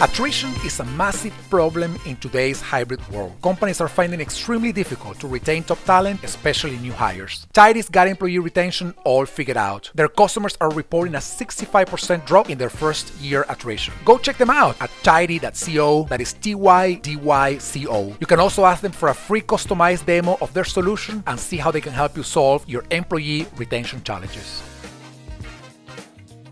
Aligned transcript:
Attrition 0.00 0.50
is 0.64 0.78
a 0.78 0.84
massive 0.84 1.34
problem 1.50 1.98
in 2.06 2.14
today's 2.18 2.60
hybrid 2.60 3.00
world. 3.08 3.32
Companies 3.42 3.80
are 3.80 3.88
finding 3.88 4.20
extremely 4.20 4.70
difficult 4.70 5.18
to 5.18 5.26
retain 5.26 5.64
top 5.64 5.82
talent, 5.84 6.22
especially 6.22 6.78
new 6.78 6.92
hires. 6.92 7.48
Tydy's 7.52 7.88
got 7.88 8.06
employee 8.06 8.38
retention 8.38 8.94
all 9.02 9.26
figured 9.26 9.56
out. 9.56 9.90
Their 9.96 10.06
customers 10.06 10.56
are 10.60 10.70
reporting 10.70 11.16
a 11.16 11.18
65% 11.18 12.24
drop 12.26 12.48
in 12.48 12.58
their 12.58 12.70
first 12.70 13.12
year 13.16 13.44
attrition. 13.48 13.92
Go 14.04 14.18
check 14.18 14.38
them 14.38 14.50
out 14.50 14.80
at 14.80 14.90
tydy.co, 15.02 16.04
that 16.04 16.20
is 16.20 16.32
T 16.32 16.54
Y 16.54 16.94
D 17.02 17.16
Y 17.16 17.58
C 17.58 17.88
O. 17.88 18.16
You 18.20 18.26
can 18.28 18.38
also 18.38 18.66
ask 18.66 18.82
them 18.82 18.92
for 18.92 19.08
a 19.08 19.14
free 19.14 19.40
customized 19.40 20.06
demo 20.06 20.38
of 20.40 20.54
their 20.54 20.64
solution 20.64 21.24
and 21.26 21.40
see 21.40 21.56
how 21.56 21.72
they 21.72 21.80
can 21.80 21.92
help 21.92 22.16
you 22.16 22.22
solve 22.22 22.64
your 22.68 22.84
employee 22.92 23.48
retention 23.56 24.04
challenges. 24.04 24.62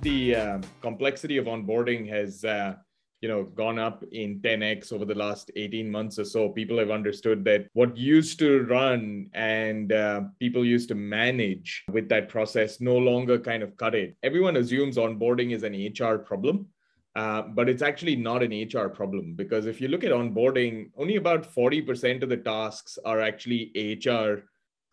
The 0.00 0.34
uh, 0.34 0.58
complexity 0.82 1.36
of 1.36 1.46
onboarding 1.46 2.08
has 2.08 2.44
uh 2.44 2.74
you 3.20 3.28
know 3.28 3.44
gone 3.44 3.78
up 3.78 4.04
in 4.12 4.40
10x 4.40 4.92
over 4.92 5.04
the 5.04 5.14
last 5.14 5.50
18 5.56 5.90
months 5.90 6.18
or 6.18 6.24
so 6.24 6.48
people 6.50 6.78
have 6.78 6.90
understood 6.90 7.44
that 7.44 7.66
what 7.72 7.96
used 7.96 8.38
to 8.38 8.64
run 8.64 9.28
and 9.32 9.92
uh, 9.92 10.20
people 10.38 10.64
used 10.64 10.88
to 10.88 10.94
manage 10.94 11.84
with 11.90 12.08
that 12.08 12.28
process 12.28 12.80
no 12.80 12.96
longer 12.96 13.38
kind 13.38 13.62
of 13.62 13.76
cut 13.76 13.94
it. 13.94 14.16
Everyone 14.22 14.56
assumes 14.56 14.96
onboarding 14.96 15.52
is 15.52 15.62
an 15.62 15.74
hr 15.74 16.18
problem 16.18 16.66
uh, 17.16 17.42
but 17.42 17.68
it's 17.68 17.82
actually 17.82 18.14
not 18.14 18.42
an 18.42 18.68
hr 18.70 18.88
problem 18.88 19.32
because 19.34 19.64
if 19.64 19.80
you 19.80 19.88
look 19.88 20.04
at 20.04 20.12
onboarding 20.12 20.90
only 20.98 21.16
about 21.16 21.50
40% 21.50 22.22
of 22.22 22.28
the 22.28 22.36
tasks 22.36 22.98
are 23.04 23.20
actually 23.20 23.72
hr 24.04 24.42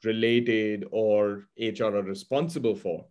related 0.04 0.86
or 0.92 1.48
hr 1.60 1.84
are 1.84 2.04
responsible 2.04 2.76
for. 2.76 3.06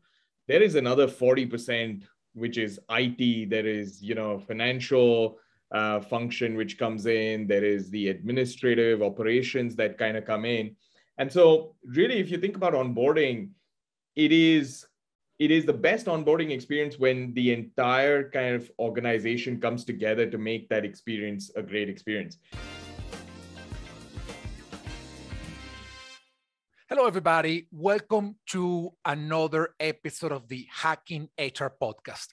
There 0.48 0.62
is 0.62 0.74
another 0.74 1.06
40% 1.06 2.02
which 2.34 2.58
is 2.58 2.80
IT. 2.90 3.50
There 3.50 3.66
is, 3.66 4.02
you 4.02 4.14
know, 4.14 4.38
financial 4.38 5.38
uh, 5.72 6.00
function 6.00 6.56
which 6.56 6.78
comes 6.78 7.06
in. 7.06 7.46
There 7.46 7.64
is 7.64 7.90
the 7.90 8.08
administrative 8.08 9.02
operations 9.02 9.74
that 9.76 9.98
kind 9.98 10.16
of 10.16 10.24
come 10.24 10.44
in. 10.44 10.76
And 11.18 11.30
so, 11.30 11.76
really, 11.84 12.18
if 12.18 12.30
you 12.30 12.38
think 12.38 12.56
about 12.56 12.72
onboarding, 12.74 13.50
it 14.16 14.32
is 14.32 14.86
it 15.38 15.50
is 15.50 15.64
the 15.64 15.72
best 15.72 16.06
onboarding 16.06 16.52
experience 16.52 16.98
when 16.98 17.34
the 17.34 17.52
entire 17.52 18.30
kind 18.30 18.54
of 18.54 18.70
organization 18.78 19.60
comes 19.60 19.84
together 19.84 20.30
to 20.30 20.38
make 20.38 20.68
that 20.68 20.84
experience 20.84 21.50
a 21.56 21.62
great 21.62 21.88
experience. 21.88 22.38
Hello, 26.94 27.06
everybody. 27.06 27.68
Welcome 27.72 28.36
to 28.48 28.92
another 29.02 29.70
episode 29.80 30.30
of 30.30 30.46
the 30.46 30.68
Hacking 30.70 31.30
HR 31.38 31.72
podcast. 31.80 32.26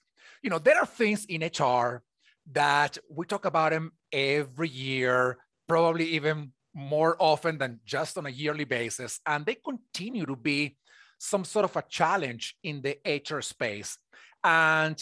You 0.44 0.50
know, 0.50 0.60
there 0.60 0.78
are 0.78 0.86
things 0.86 1.24
in 1.30 1.44
HR 1.44 2.04
that 2.52 2.98
we 3.10 3.26
talk 3.26 3.46
about 3.46 3.72
them 3.72 3.94
every 4.12 4.68
year, 4.68 5.38
probably 5.66 6.08
even 6.08 6.52
more 6.74 7.16
often 7.20 7.58
than 7.58 7.80
just 7.86 8.18
on 8.18 8.26
a 8.26 8.30
yearly 8.30 8.66
basis, 8.66 9.22
and 9.26 9.46
they 9.46 9.56
continue 9.56 10.26
to 10.26 10.36
be 10.36 10.76
some 11.18 11.46
sort 11.46 11.64
of 11.64 11.78
a 11.78 11.86
challenge 11.88 12.58
in 12.62 12.82
the 12.82 12.98
HR 13.06 13.40
space. 13.40 13.98
And 14.44 15.02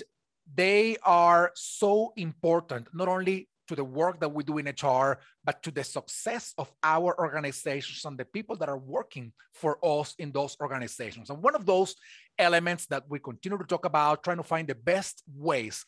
they 0.53 0.97
are 1.01 1.51
so 1.55 2.13
important, 2.15 2.89
not 2.93 3.07
only 3.07 3.49
to 3.67 3.75
the 3.75 3.83
work 3.83 4.19
that 4.19 4.33
we 4.33 4.43
do 4.43 4.57
in 4.57 4.67
HR, 4.67 5.19
but 5.43 5.61
to 5.63 5.71
the 5.71 5.83
success 5.83 6.53
of 6.57 6.71
our 6.83 7.17
organizations 7.19 8.03
and 8.05 8.17
the 8.17 8.25
people 8.25 8.55
that 8.57 8.69
are 8.69 8.77
working 8.77 9.31
for 9.53 9.77
us 9.83 10.15
in 10.17 10.31
those 10.31 10.57
organizations. 10.61 11.29
And 11.29 11.41
one 11.41 11.55
of 11.55 11.65
those 11.65 11.95
elements 12.37 12.85
that 12.87 13.03
we 13.09 13.19
continue 13.19 13.57
to 13.57 13.65
talk 13.65 13.85
about, 13.85 14.23
trying 14.23 14.37
to 14.37 14.43
find 14.43 14.67
the 14.67 14.75
best 14.75 15.23
ways 15.35 15.85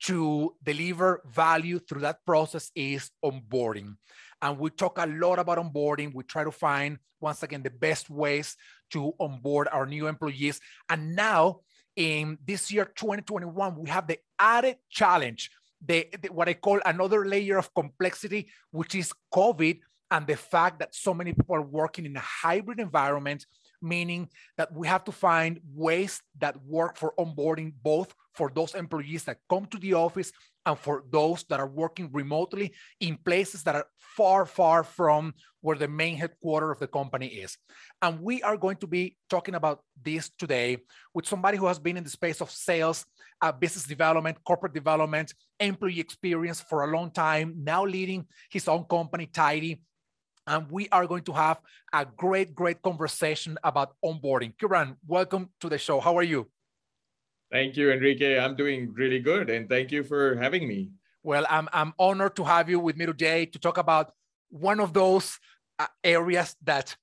to 0.00 0.54
deliver 0.62 1.22
value 1.26 1.78
through 1.78 2.02
that 2.02 2.24
process 2.24 2.70
is 2.74 3.10
onboarding. 3.24 3.96
And 4.40 4.58
we 4.58 4.70
talk 4.70 4.98
a 4.98 5.06
lot 5.06 5.38
about 5.38 5.58
onboarding. 5.58 6.14
We 6.14 6.22
try 6.24 6.44
to 6.44 6.52
find, 6.52 6.98
once 7.20 7.42
again, 7.42 7.62
the 7.62 7.70
best 7.70 8.08
ways 8.08 8.56
to 8.92 9.12
onboard 9.18 9.68
our 9.72 9.86
new 9.86 10.06
employees. 10.06 10.60
And 10.88 11.16
now, 11.16 11.60
in 11.96 12.38
this 12.46 12.70
year 12.70 12.84
2021, 12.84 13.74
we 13.76 13.90
have 13.90 14.06
the 14.06 14.18
added 14.38 14.76
challenge 14.88 15.50
the, 15.84 16.06
the, 16.22 16.28
what 16.32 16.48
I 16.48 16.54
call 16.54 16.80
another 16.84 17.26
layer 17.26 17.58
of 17.58 17.72
complexity, 17.74 18.50
which 18.70 18.94
is 18.94 19.12
COVID 19.32 19.80
and 20.10 20.26
the 20.26 20.36
fact 20.36 20.78
that 20.80 20.94
so 20.94 21.12
many 21.12 21.32
people 21.32 21.54
are 21.54 21.62
working 21.62 22.06
in 22.06 22.16
a 22.16 22.20
hybrid 22.20 22.80
environment, 22.80 23.46
meaning 23.80 24.28
that 24.56 24.72
we 24.72 24.86
have 24.86 25.04
to 25.04 25.12
find 25.12 25.60
ways 25.74 26.20
that 26.40 26.56
work 26.64 26.96
for 26.96 27.14
onboarding 27.18 27.72
both 27.82 28.14
for 28.34 28.50
those 28.54 28.74
employees 28.74 29.24
that 29.24 29.38
come 29.48 29.66
to 29.66 29.78
the 29.78 29.94
office 29.94 30.32
and 30.68 30.78
for 30.78 31.02
those 31.10 31.44
that 31.48 31.58
are 31.58 31.66
working 31.66 32.10
remotely 32.12 32.74
in 33.00 33.16
places 33.24 33.62
that 33.62 33.74
are 33.74 33.86
far, 33.96 34.44
far 34.44 34.84
from 34.84 35.32
where 35.62 35.78
the 35.78 35.88
main 35.88 36.16
headquarters 36.16 36.72
of 36.72 36.78
the 36.78 36.86
company 36.86 37.26
is. 37.26 37.56
And 38.02 38.20
we 38.20 38.42
are 38.42 38.58
going 38.58 38.76
to 38.76 38.86
be 38.86 39.16
talking 39.30 39.54
about 39.54 39.80
this 40.04 40.30
today 40.38 40.76
with 41.14 41.26
somebody 41.26 41.56
who 41.56 41.66
has 41.66 41.78
been 41.78 41.96
in 41.96 42.04
the 42.04 42.10
space 42.10 42.42
of 42.42 42.50
sales, 42.50 43.06
uh, 43.40 43.50
business 43.50 43.84
development, 43.84 44.36
corporate 44.44 44.74
development, 44.74 45.32
employee 45.58 46.00
experience 46.00 46.60
for 46.60 46.84
a 46.84 46.92
long 46.94 47.10
time, 47.12 47.54
now 47.56 47.84
leading 47.86 48.26
his 48.50 48.68
own 48.68 48.84
company, 48.84 49.24
Tydy. 49.24 49.80
And 50.46 50.70
we 50.70 50.88
are 50.90 51.06
going 51.06 51.24
to 51.24 51.32
have 51.32 51.60
a 51.94 52.04
great, 52.04 52.54
great 52.54 52.82
conversation 52.82 53.56
about 53.64 53.94
onboarding. 54.04 54.54
Kiran, 54.56 54.96
welcome 55.06 55.48
to 55.60 55.70
the 55.70 55.78
show. 55.78 55.98
How 55.98 56.16
are 56.18 56.22
you? 56.22 56.50
Thank 57.50 57.76
you, 57.76 57.90
Enrique. 57.90 58.38
I'm 58.38 58.56
doing 58.56 58.92
really 58.92 59.20
good. 59.20 59.50
And 59.50 59.68
thank 59.68 59.90
you 59.90 60.04
for 60.04 60.36
having 60.36 60.68
me. 60.68 60.90
Well, 61.22 61.46
I'm, 61.48 61.68
I'm 61.72 61.94
honored 61.98 62.36
to 62.36 62.44
have 62.44 62.68
you 62.68 62.78
with 62.78 62.96
me 62.96 63.06
today 63.06 63.46
to 63.46 63.58
talk 63.58 63.78
about 63.78 64.12
one 64.50 64.80
of 64.80 64.92
those 64.92 65.38
uh, 65.78 65.86
areas 66.04 66.56
that 66.62 66.96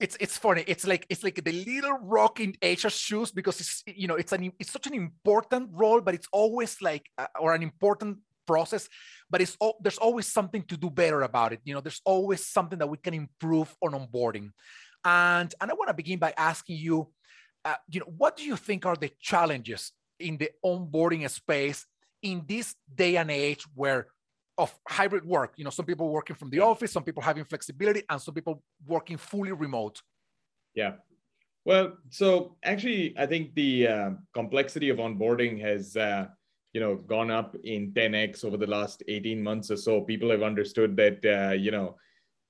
it's 0.00 0.16
it's 0.18 0.38
funny. 0.38 0.64
It's 0.66 0.86
like 0.86 1.06
it's 1.10 1.22
like 1.22 1.44
the 1.44 1.52
little 1.52 1.98
rock 2.00 2.40
in 2.40 2.54
HR's 2.62 2.96
shoes 2.96 3.30
because 3.30 3.60
it's 3.60 3.84
you 3.86 4.08
know 4.08 4.16
it's 4.16 4.32
an 4.32 4.50
it's 4.58 4.72
such 4.72 4.86
an 4.86 4.94
important 4.94 5.68
role, 5.74 6.00
but 6.00 6.14
it's 6.14 6.26
always 6.32 6.80
like 6.80 7.04
uh, 7.18 7.26
or 7.38 7.54
an 7.54 7.62
important 7.62 8.18
process, 8.46 8.88
but 9.28 9.40
it's 9.42 9.56
all, 9.60 9.76
there's 9.82 9.98
always 9.98 10.26
something 10.26 10.62
to 10.62 10.76
do 10.76 10.88
better 10.90 11.20
about 11.22 11.52
it. 11.52 11.60
You 11.64 11.74
know, 11.74 11.80
there's 11.80 12.00
always 12.04 12.46
something 12.46 12.78
that 12.78 12.88
we 12.88 12.96
can 12.96 13.12
improve 13.12 13.76
on 13.82 13.92
onboarding, 13.92 14.50
and 15.04 15.54
and 15.60 15.70
I 15.70 15.74
want 15.74 15.88
to 15.88 15.94
begin 15.94 16.18
by 16.18 16.32
asking 16.36 16.78
you, 16.78 17.08
uh, 17.64 17.74
you 17.88 18.00
know, 18.00 18.12
what 18.16 18.36
do 18.36 18.44
you 18.44 18.56
think 18.56 18.86
are 18.86 18.96
the 18.96 19.10
challenges 19.20 19.92
in 20.18 20.36
the 20.36 20.50
onboarding 20.64 21.28
space 21.30 21.86
in 22.22 22.44
this 22.46 22.74
day 22.94 23.16
and 23.16 23.30
age 23.30 23.64
where 23.74 24.08
of 24.60 24.78
hybrid 24.86 25.24
work. 25.24 25.54
You 25.56 25.64
know, 25.64 25.70
some 25.70 25.86
people 25.86 26.08
working 26.10 26.36
from 26.36 26.50
the 26.50 26.60
office, 26.60 26.92
some 26.92 27.02
people 27.02 27.22
having 27.22 27.44
flexibility, 27.44 28.02
and 28.08 28.20
some 28.20 28.34
people 28.34 28.62
working 28.86 29.16
fully 29.16 29.52
remote. 29.52 30.02
Yeah. 30.74 30.96
Well, 31.64 31.96
so 32.10 32.56
actually, 32.62 33.14
I 33.18 33.26
think 33.26 33.54
the 33.54 33.88
uh, 33.88 34.10
complexity 34.34 34.90
of 34.90 34.98
onboarding 34.98 35.60
has, 35.62 35.96
uh, 35.96 36.26
you 36.74 36.80
know, 36.80 36.96
gone 36.96 37.30
up 37.30 37.56
in 37.64 37.92
10x 37.92 38.44
over 38.44 38.58
the 38.58 38.66
last 38.66 39.02
18 39.08 39.42
months 39.42 39.70
or 39.70 39.76
so. 39.76 40.02
People 40.02 40.30
have 40.30 40.42
understood 40.42 40.96
that, 40.96 41.24
uh, 41.24 41.54
you 41.54 41.70
know, 41.70 41.96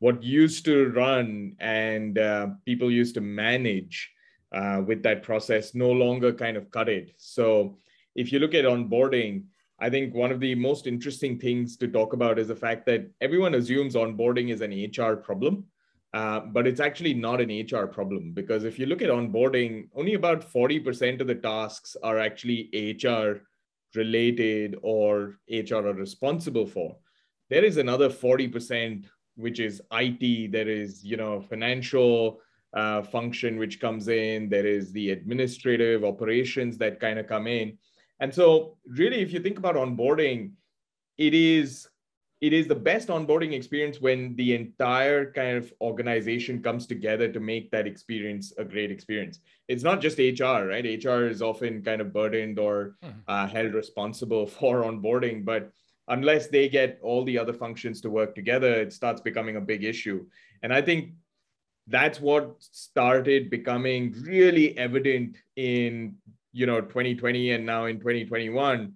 what 0.01 0.23
used 0.23 0.65
to 0.65 0.91
run 0.91 1.55
and 1.61 2.19
uh, 2.19 2.49
people 2.65 2.91
used 2.91 3.15
to 3.15 3.21
manage 3.21 4.11
uh, 4.53 4.83
with 4.87 5.03
that 5.03 5.23
process 5.23 5.75
no 5.75 5.91
longer 5.91 6.33
kind 6.33 6.57
of 6.57 6.71
cut 6.71 6.89
it. 6.89 7.13
So 7.17 7.79
if 8.15 8.33
you 8.33 8.39
look 8.39 8.55
at 8.55 8.65
onboarding, 8.65 9.45
I 9.79 9.89
think 9.89 10.15
one 10.15 10.31
of 10.31 10.41
the 10.41 10.55
most 10.55 10.87
interesting 10.87 11.39
things 11.39 11.77
to 11.79 11.89
talk 11.89 12.13
about 12.13 12.39
is 12.39 12.49
the 12.49 12.57
fact 12.57 12.85
that 12.87 13.11
everyone 13.21 13.55
assumes 13.55 13.95
onboarding 13.95 14.51
is 14.51 14.61
an 14.61 14.73
HR 14.73 15.17
problem, 15.17 15.65
uh, 16.13 16.41
but 16.41 16.67
it's 16.67 16.81
actually 16.81 17.15
not 17.15 17.41
an 17.41 17.51
HR 17.51 17.87
problem 17.87 18.33
because 18.33 18.65
if 18.65 18.79
you 18.79 18.87
look 18.87 19.01
at 19.01 19.09
onboarding, 19.09 19.89
only 19.95 20.15
about 20.15 20.53
40% 20.53 21.21
of 21.21 21.27
the 21.27 21.35
tasks 21.35 21.97
are 22.03 22.19
actually 22.19 22.69
HR 23.03 23.43
related 23.95 24.77
or 24.83 25.37
HR 25.49 25.87
are 25.87 25.95
responsible 25.95 26.67
for. 26.67 26.97
There 27.49 27.65
is 27.65 27.79
another 27.79 28.09
40%, 28.09 29.07
which 29.37 29.61
is 29.61 29.81
IT, 29.93 30.53
there 30.53 30.69
is, 30.69 31.03
you 31.05 31.17
know, 31.17 31.41
financial 31.41 32.41
uh, 32.75 33.03
function 33.03 33.59
which 33.59 33.81
comes 33.81 34.09
in, 34.09 34.49
there 34.49 34.67
is 34.67 34.93
the 34.93 35.11
administrative 35.11 36.05
operations 36.05 36.79
that 36.79 37.01
kind 37.01 37.19
of 37.19 37.27
come 37.27 37.47
in 37.47 37.77
and 38.21 38.33
so, 38.33 38.77
really, 38.87 39.21
if 39.21 39.33
you 39.33 39.41
think 39.41 39.59
about 39.59 39.75
onboarding, 39.75 40.53
it 41.19 41.35
is 41.35 41.89
it 42.41 42.55
is 42.55 42.67
the 42.67 42.75
best 42.75 43.09
onboarding 43.09 43.53
experience 43.53 44.01
when 44.01 44.35
the 44.37 44.55
entire 44.55 45.31
kind 45.31 45.59
of 45.59 45.71
organization 45.83 46.63
comes 46.63 46.87
together 46.87 47.31
to 47.31 47.39
make 47.39 47.71
that 47.71 47.87
experience 47.87 48.55
a 48.57 48.65
great 48.65 48.91
experience. 48.91 49.41
It's 49.69 49.83
not 49.83 50.01
just 50.01 50.19
HR, 50.19 50.65
right? 50.69 51.05
HR 51.05 51.27
is 51.27 51.43
often 51.43 51.83
kind 51.83 52.01
of 52.01 52.15
burdened 52.15 52.59
or 52.59 52.97
hmm. 53.03 53.11
uh, 53.29 53.47
held 53.47 53.75
responsible 53.75 54.47
for 54.59 54.85
onboarding, 54.85 55.45
but 55.45 55.71
unless 56.09 56.47
they 56.47 56.69
get 56.69 56.99
all 57.03 57.25
the 57.25 57.39
other 57.39 57.53
functions 57.53 58.01
to 58.01 58.11
work 58.11 58.35
together, 58.35 58.73
it 58.73 58.93
starts 58.95 59.21
becoming 59.21 59.57
a 59.57 59.61
big 59.61 59.85
issue. 59.85 60.25
And 60.63 60.73
I 60.73 60.81
think 60.81 61.13
that's 61.91 62.21
what 62.21 62.57
started 62.61 63.51
becoming 63.51 64.15
really 64.23 64.77
evident 64.79 65.37
in 65.57 66.15
you 66.53 66.67
know 66.67 66.81
2020 66.81 67.53
and 67.53 67.67
now 67.67 67.85
in 67.87 67.99
2021 67.99 68.93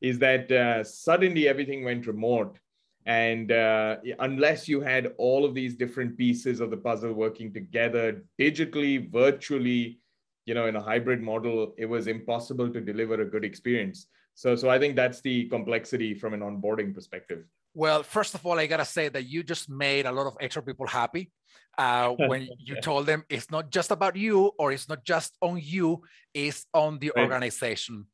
is 0.00 0.18
that 0.18 0.50
uh, 0.50 0.82
suddenly 0.82 1.46
everything 1.46 1.84
went 1.84 2.06
remote. 2.06 2.58
And 3.06 3.50
uh, 3.52 3.96
unless 4.18 4.68
you 4.68 4.80
had 4.80 5.12
all 5.18 5.44
of 5.44 5.54
these 5.54 5.74
different 5.74 6.16
pieces 6.16 6.60
of 6.60 6.70
the 6.70 6.76
puzzle 6.76 7.12
working 7.12 7.52
together 7.52 8.24
digitally, 8.38 9.10
virtually, 9.10 10.00
you 10.44 10.54
know, 10.54 10.66
in 10.66 10.76
a 10.76 10.82
hybrid 10.82 11.20
model, 11.20 11.74
it 11.78 11.86
was 11.86 12.06
impossible 12.06 12.70
to 12.70 12.80
deliver 12.80 13.20
a 13.20 13.24
good 13.24 13.44
experience. 13.44 14.06
So, 14.34 14.54
so 14.54 14.70
I 14.70 14.78
think 14.78 14.96
that's 14.96 15.20
the 15.20 15.48
complexity 15.48 16.14
from 16.14 16.34
an 16.34 16.40
onboarding 16.40 16.94
perspective. 16.94 17.44
Well, 17.74 18.02
first 18.02 18.34
of 18.34 18.44
all, 18.44 18.58
I 18.58 18.66
gotta 18.66 18.84
say 18.84 19.08
that 19.08 19.26
you 19.26 19.42
just 19.42 19.70
made 19.70 20.06
a 20.06 20.12
lot 20.12 20.26
of 20.26 20.36
HR 20.40 20.60
people 20.60 20.86
happy 20.86 21.30
uh, 21.78 22.08
when 22.28 22.48
you 22.58 22.80
told 22.80 23.06
them 23.06 23.24
it's 23.28 23.50
not 23.50 23.70
just 23.70 23.90
about 23.90 24.16
you 24.16 24.52
or 24.58 24.72
it's 24.72 24.88
not 24.88 25.04
just 25.04 25.36
on 25.40 25.60
you, 25.62 26.02
it's 26.34 26.66
on 26.74 26.98
the 26.98 27.12
right. 27.14 27.22
organization. 27.24 28.06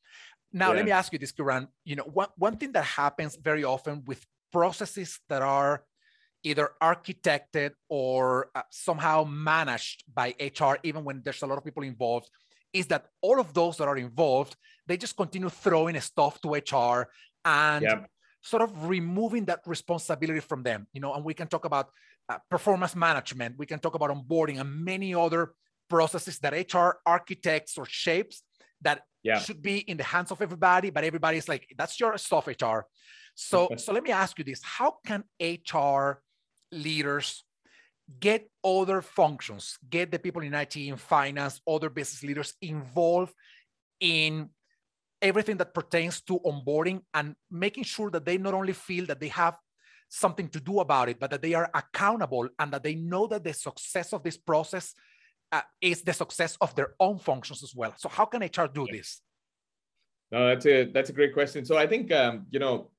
Now, 0.53 0.70
yeah. 0.70 0.76
let 0.76 0.85
me 0.85 0.91
ask 0.91 1.12
you 1.12 1.19
this, 1.19 1.32
Kiran. 1.32 1.69
You 1.85 1.97
know, 1.97 2.05
one, 2.05 2.29
one 2.37 2.56
thing 2.56 2.73
that 2.73 2.85
happens 2.85 3.37
very 3.37 3.64
often 3.64 4.05
with 4.06 4.25
processes 4.53 5.20
that 5.29 5.43
are 5.43 5.85
either 6.44 6.70
architected 6.81 7.73
or 7.88 8.50
uh, 8.55 8.62
somehow 8.70 9.25
managed 9.25 10.05
by 10.12 10.35
HR, 10.38 10.76
even 10.85 11.05
when 11.05 11.23
there's 11.25 11.43
a 11.43 11.47
lot 11.47 11.58
of 11.58 11.64
people 11.64 11.82
involved, 11.82 12.31
is 12.73 12.87
that 12.87 13.06
all 13.20 13.41
of 13.41 13.53
those 13.53 13.76
that 13.79 13.88
are 13.88 13.97
involved, 13.97 14.56
they 14.87 14.97
just 14.97 15.17
continue 15.17 15.49
throwing 15.49 16.00
stuff 16.00 16.41
to 16.41 16.55
HR 16.55 17.08
and 17.44 17.82
yep. 17.82 18.11
Sort 18.46 18.62
of 18.62 18.88
removing 18.88 19.44
that 19.46 19.60
responsibility 19.66 20.40
from 20.40 20.62
them. 20.62 20.87
You 20.93 21.00
know, 21.00 21.14
and 21.14 21.25
we 21.25 21.34
can 21.34 21.48
talk 21.48 21.64
about 21.64 21.90
uh, 22.28 22.38
performance 22.48 22.94
management, 22.94 23.58
we 23.58 23.66
can 23.66 23.78
talk 23.78 23.94
about 23.94 24.10
onboarding, 24.10 24.60
and 24.60 24.84
many 24.84 25.14
other 25.14 25.52
processes 25.88 26.38
that 26.40 26.52
HR 26.52 26.98
architects 27.04 27.76
or 27.78 27.87
shapes 27.87 28.43
that 28.82 29.02
yeah. 29.22 29.38
should 29.38 29.62
be 29.62 29.78
in 29.78 29.96
the 29.96 30.04
hands 30.04 30.31
of 30.31 30.40
everybody, 30.40 30.90
but 30.90 31.04
everybody's 31.04 31.48
like, 31.48 31.66
that's 31.76 31.98
your 31.98 32.16
stuff, 32.19 32.46
HR. 32.46 32.81
So, 33.34 33.69
so 33.76 33.93
let 33.93 34.02
me 34.02 34.12
ask 34.12 34.38
you 34.38 34.44
this: 34.44 34.62
How 34.62 34.96
can 35.04 35.25
HR 35.40 36.22
leaders 36.72 37.44
get 38.20 38.48
other 38.64 39.02
functions, 39.02 39.76
get 39.90 40.10
the 40.10 40.19
people 40.19 40.43
in 40.43 40.54
IT, 40.54 40.76
in 40.76 40.96
finance, 40.96 41.60
other 41.69 41.90
business 41.90 42.22
leaders 42.22 42.54
involved 42.62 43.34
in 44.00 44.48
everything 45.23 45.57
that 45.59 45.75
pertains 45.75 46.21
to 46.23 46.39
onboarding 46.41 47.03
and 47.15 47.35
making 47.51 47.85
sure 47.85 48.11
that 48.11 48.25
they 48.25 48.39
not 48.39 48.55
only 48.55 48.73
feel 48.73 49.07
that 49.07 49.21
they 49.21 49.29
have 49.29 49.57
something 50.09 50.49
to 50.49 50.61
do 50.61 50.81
about 50.81 51.09
it, 51.09 51.19
but 51.19 51.31
that 51.31 51.43
they 51.43 51.55
are 51.55 51.71
accountable 51.75 52.49
and 52.59 52.73
that 52.73 52.83
they 52.83 52.95
know 52.95 53.27
that 53.27 53.45
the 53.45 53.53
success 53.53 54.13
of 54.13 54.23
this 54.23 54.37
process 54.37 54.95
uh, 55.53 55.63
is 55.81 56.03
the 56.03 56.13
success 56.13 56.57
of 56.61 56.75
their 56.75 56.95
own 57.01 57.19
functions 57.19 57.63
as 57.63 57.75
well. 57.75 57.95
So, 57.97 58.09
how 58.09 58.25
can 58.25 58.43
HR 58.43 58.69
do 58.73 58.87
this? 58.91 59.21
No, 60.31 60.49
that's 60.49 60.67
a 60.67 60.85
that's 60.85 61.11
a 61.11 61.13
great 61.13 61.33
question. 61.33 61.65
So, 61.65 61.77
I 61.77 61.87
think 61.87 62.13
um, 62.13 62.47
you 62.51 62.59
know 62.59 62.91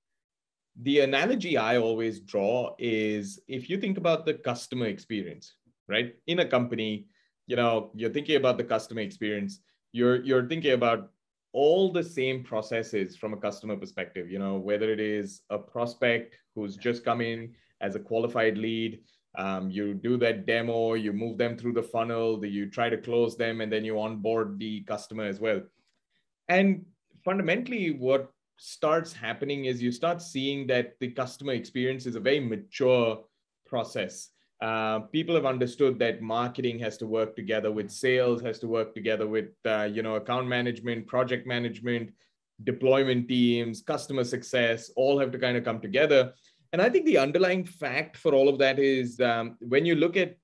the 0.81 0.99
analogy 1.01 1.57
I 1.57 1.77
always 1.77 2.19
draw 2.19 2.75
is 2.77 3.39
if 3.47 3.69
you 3.69 3.77
think 3.77 3.97
about 3.97 4.25
the 4.25 4.35
customer 4.35 4.85
experience, 4.85 5.55
right? 5.87 6.13
In 6.27 6.39
a 6.39 6.45
company, 6.45 7.07
you 7.47 7.55
know, 7.55 7.91
you're 7.95 8.11
thinking 8.11 8.35
about 8.35 8.57
the 8.57 8.63
customer 8.63 9.01
experience. 9.01 9.59
You're 9.91 10.23
you're 10.23 10.47
thinking 10.47 10.73
about 10.73 11.11
all 11.53 11.91
the 11.91 12.03
same 12.03 12.43
processes 12.43 13.15
from 13.15 13.33
a 13.33 13.37
customer 13.37 13.75
perspective. 13.75 14.29
You 14.29 14.39
know, 14.39 14.57
whether 14.57 14.91
it 14.91 14.99
is 14.99 15.41
a 15.49 15.57
prospect 15.57 16.37
who's 16.55 16.77
just 16.77 17.05
come 17.05 17.21
in 17.21 17.53
as 17.81 17.95
a 17.95 17.99
qualified 17.99 18.57
lead, 18.57 18.99
um, 19.37 19.69
you 19.69 19.93
do 19.93 20.17
that 20.17 20.45
demo, 20.45 20.95
you 20.95 21.13
move 21.13 21.37
them 21.37 21.57
through 21.57 21.73
the 21.73 21.83
funnel, 21.83 22.43
you 22.43 22.69
try 22.69 22.89
to 22.89 22.97
close 22.97 23.37
them, 23.37 23.61
and 23.61 23.71
then 23.71 23.85
you 23.85 23.99
onboard 23.99 24.57
the 24.57 24.81
customer 24.81 25.25
as 25.25 25.39
well. 25.39 25.61
And 26.49 26.85
fundamentally, 27.23 27.91
what 27.91 28.31
starts 28.57 29.13
happening 29.13 29.65
is 29.65 29.81
you 29.81 29.91
start 29.91 30.21
seeing 30.21 30.65
that 30.67 30.93
the 30.99 31.11
customer 31.11 31.53
experience 31.53 32.05
is 32.05 32.15
a 32.15 32.19
very 32.19 32.39
mature 32.39 33.23
process. 33.65 34.29
Uh, 34.59 34.99
people 34.99 35.35
have 35.35 35.45
understood 35.45 35.99
that 35.99 36.21
marketing 36.21 36.79
has 36.79 36.97
to 36.97 37.05
work 37.05 37.35
together 37.35 37.71
with 37.71 37.91
sales, 37.91 38.41
has 38.41 38.57
to 38.57 38.67
work 38.67 38.95
together 38.95 39.27
with 39.27 39.49
uh, 39.65 39.83
you 39.83 40.01
know 40.01 40.15
account 40.15 40.47
management, 40.47 41.05
project 41.05 41.45
management, 41.45 42.11
deployment 42.63 43.27
teams, 43.27 43.81
customer 43.81 44.23
success, 44.23 44.89
all 44.95 45.19
have 45.19 45.31
to 45.31 45.37
kind 45.37 45.57
of 45.57 45.63
come 45.63 45.79
together. 45.79 46.33
And 46.73 46.81
I 46.81 46.89
think 46.89 47.05
the 47.05 47.17
underlying 47.17 47.65
fact 47.65 48.17
for 48.17 48.33
all 48.33 48.49
of 48.49 48.57
that 48.59 48.79
is 48.79 49.19
um, 49.19 49.57
when 49.59 49.85
you 49.85 49.95
look 49.95 50.17
at 50.17 50.37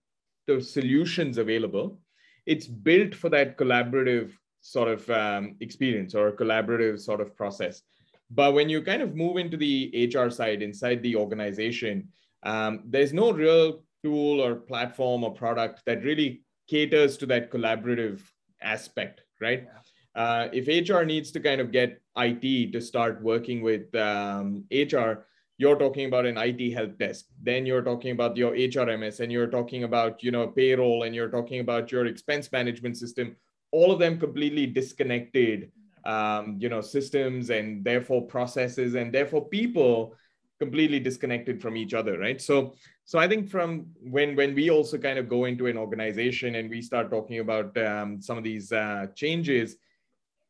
the 0.48 0.62
solutions 0.62 1.38
available, 1.38 2.00
it's 2.46 2.68
built 2.68 3.16
for 3.16 3.30
that 3.30 3.58
collaborative 3.58 4.32
sort 4.62 4.88
of 4.90 5.10
um, 5.10 5.56
experience 5.60 6.16
or 6.16 6.32
collaborative 6.32 7.00
sort 7.00 7.20
of 7.20 7.36
process. 7.36 7.82
But 8.30 8.54
when 8.54 8.70
you 8.70 8.82
kind 8.82 9.02
of 9.02 9.16
move 9.16 9.38
into 9.38 9.58
the 9.58 10.10
HR 10.14 10.30
side 10.30 10.62
inside 10.62 11.04
the 11.04 11.16
organization, 11.16 12.08
um, 12.44 12.84
there's 12.86 13.14
no 13.14 13.32
real 13.32 13.84
tool 14.04 14.42
or 14.42 14.56
platform 14.56 15.24
or 15.24 15.34
product 15.34 15.82
that 15.86 16.04
really 16.04 16.44
caters 16.68 17.18
to 17.18 17.26
that 17.28 17.52
collaborative 17.52 18.22
aspect, 18.62 19.22
right? 19.42 19.68
Uh, 20.16 20.48
if 20.54 20.68
HR 20.68 21.04
needs 21.04 21.32
to 21.32 21.40
kind 21.40 21.60
of 21.60 21.72
get 21.72 22.02
IT 22.18 22.72
to 22.72 22.82
start 22.82 23.22
working 23.24 23.62
with 23.62 23.94
um, 23.96 24.64
HR, 24.72 25.26
you're 25.58 25.78
talking 25.78 26.06
about 26.06 26.26
an 26.26 26.38
IT 26.38 26.74
help 26.74 26.98
desk. 26.98 27.26
Then 27.42 27.66
you're 27.66 27.82
talking 27.82 28.12
about 28.12 28.38
your 28.38 28.54
HRMS, 28.54 29.20
and 29.22 29.32
you're 29.32 29.48
talking 29.48 29.84
about 29.84 30.22
you 30.22 30.32
know 30.32 30.48
payroll, 30.48 31.04
and 31.04 31.16
you're 31.16 31.30
talking 31.30 31.62
about 31.62 31.92
your 31.92 32.06
expense 32.06 32.52
management 32.52 32.98
system. 32.98 33.36
All 33.72 33.92
of 33.92 34.00
them 34.00 34.20
completely 34.20 34.68
disconnected 34.68 35.72
um, 36.06 36.58
you 36.60 36.70
know, 36.70 36.82
systems 36.82 37.50
and 37.50 37.84
therefore 37.84 38.24
processes 38.24 38.96
and 38.96 39.14
therefore 39.14 39.48
people 39.48 40.16
completely 40.60 41.00
disconnected 41.00 41.62
from 41.62 41.78
each 41.78 41.94
other, 41.94 42.18
right? 42.18 42.42
So, 42.42 42.76
so 43.06 43.20
I 43.20 43.28
think 43.28 43.50
from 43.50 43.88
when 44.02 44.36
when 44.36 44.56
we 44.56 44.70
also 44.70 44.98
kind 44.98 45.20
of 45.20 45.28
go 45.28 45.46
into 45.46 45.68
an 45.68 45.78
organization 45.78 46.56
and 46.56 46.70
we 46.70 46.82
start 46.82 47.10
talking 47.10 47.40
about 47.40 47.78
um, 47.78 48.22
some 48.22 48.38
of 48.38 48.44
these 48.44 48.72
uh, 48.72 49.08
changes, 49.14 49.76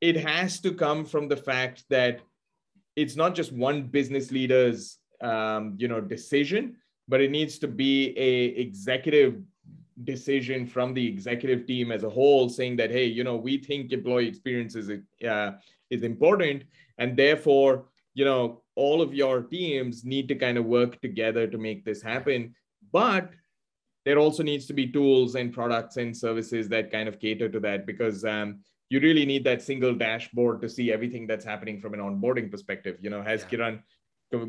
it 0.01 0.17
has 0.17 0.59
to 0.61 0.71
come 0.71 1.05
from 1.05 1.27
the 1.27 1.37
fact 1.37 1.83
that 1.89 2.21
it's 2.95 3.15
not 3.15 3.33
just 3.33 3.51
one 3.51 3.83
business 3.83 4.31
leader's 4.31 4.99
um, 5.21 5.75
you 5.77 5.87
know 5.87 5.99
decision, 5.99 6.75
but 7.07 7.21
it 7.21 7.31
needs 7.31 7.57
to 7.59 7.67
be 7.67 8.13
a 8.17 8.45
executive 8.61 9.41
decision 10.03 10.67
from 10.67 10.93
the 10.93 11.07
executive 11.07 11.65
team 11.65 11.91
as 11.91 12.03
a 12.03 12.09
whole 12.09 12.49
saying 12.49 12.75
that 12.75 12.89
hey 12.89 13.05
you 13.05 13.23
know 13.23 13.35
we 13.35 13.59
think 13.59 13.91
employee 13.91 14.27
experience 14.27 14.75
is 14.75 14.89
uh, 15.27 15.51
is 15.91 16.01
important 16.01 16.63
and 16.97 17.15
therefore 17.15 17.85
you 18.13 18.25
know 18.25 18.61
all 18.75 19.01
of 19.01 19.13
your 19.13 19.41
teams 19.41 20.03
need 20.03 20.27
to 20.27 20.35
kind 20.35 20.57
of 20.57 20.65
work 20.65 20.99
together 21.01 21.47
to 21.47 21.57
make 21.57 21.83
this 21.85 22.01
happen 22.01 22.53
but 22.91 23.31
there 24.05 24.17
also 24.17 24.43
needs 24.43 24.65
to 24.65 24.73
be 24.73 24.87
tools 24.87 25.35
and 25.35 25.53
products 25.53 25.97
and 25.97 26.15
services 26.15 26.67
that 26.67 26.91
kind 26.91 27.07
of 27.07 27.19
cater 27.19 27.47
to 27.47 27.59
that 27.59 27.85
because 27.85 28.25
um, 28.25 28.59
you 28.89 28.99
really 28.99 29.25
need 29.25 29.43
that 29.43 29.61
single 29.61 29.95
dashboard 29.95 30.61
to 30.61 30.67
see 30.67 30.91
everything 30.91 31.25
that's 31.25 31.45
happening 31.45 31.79
from 31.79 31.93
an 31.93 31.99
onboarding 31.99 32.51
perspective 32.51 32.97
you 33.01 33.09
know 33.09 33.21
has 33.21 33.41
yeah. 33.41 33.49
kiran 33.49 33.79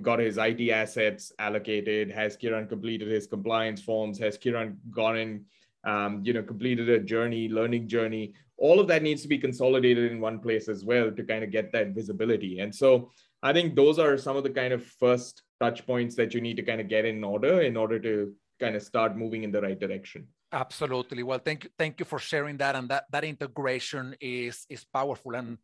got 0.02 0.18
his 0.18 0.38
IT 0.38 0.70
assets 0.70 1.32
allocated? 1.38 2.10
Has 2.10 2.36
Kiran 2.36 2.68
completed 2.68 3.08
his 3.08 3.26
compliance 3.26 3.82
forms? 3.82 4.18
Has 4.18 4.38
Kiran 4.38 4.76
gone 4.90 5.16
and 5.16 5.44
um, 5.84 6.22
you 6.24 6.32
know 6.32 6.42
completed 6.42 6.88
a 6.88 7.00
journey, 7.00 7.48
learning 7.48 7.88
journey? 7.88 8.34
All 8.56 8.78
of 8.80 8.88
that 8.88 9.02
needs 9.02 9.22
to 9.22 9.28
be 9.28 9.38
consolidated 9.38 10.12
in 10.12 10.20
one 10.20 10.38
place 10.38 10.68
as 10.68 10.84
well 10.84 11.10
to 11.10 11.22
kind 11.24 11.42
of 11.42 11.50
get 11.50 11.72
that 11.72 11.88
visibility. 11.88 12.60
And 12.60 12.72
so 12.74 13.10
I 13.42 13.52
think 13.52 13.74
those 13.74 13.98
are 13.98 14.16
some 14.16 14.36
of 14.36 14.44
the 14.44 14.50
kind 14.50 14.72
of 14.72 14.84
first 14.84 15.42
touch 15.60 15.86
points 15.86 16.14
that 16.16 16.34
you 16.34 16.40
need 16.40 16.56
to 16.56 16.62
kind 16.62 16.80
of 16.80 16.88
get 16.88 17.04
in 17.04 17.22
order 17.24 17.62
in 17.62 17.76
order 17.76 17.98
to 17.98 18.32
kind 18.60 18.76
of 18.76 18.82
start 18.82 19.16
moving 19.16 19.42
in 19.42 19.50
the 19.50 19.60
right 19.60 19.78
direction. 19.78 20.26
Absolutely. 20.52 21.24
Well, 21.24 21.40
thank 21.40 21.64
you, 21.64 21.70
thank 21.76 21.98
you 21.98 22.06
for 22.06 22.20
sharing 22.20 22.56
that. 22.58 22.76
And 22.76 22.88
that 22.88 23.04
that 23.10 23.24
integration 23.24 24.14
is 24.20 24.66
is 24.68 24.84
powerful. 24.84 25.34
And 25.34 25.58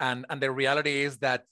and 0.00 0.24
and 0.30 0.40
the 0.40 0.50
reality 0.50 1.02
is 1.02 1.18
that 1.18 1.44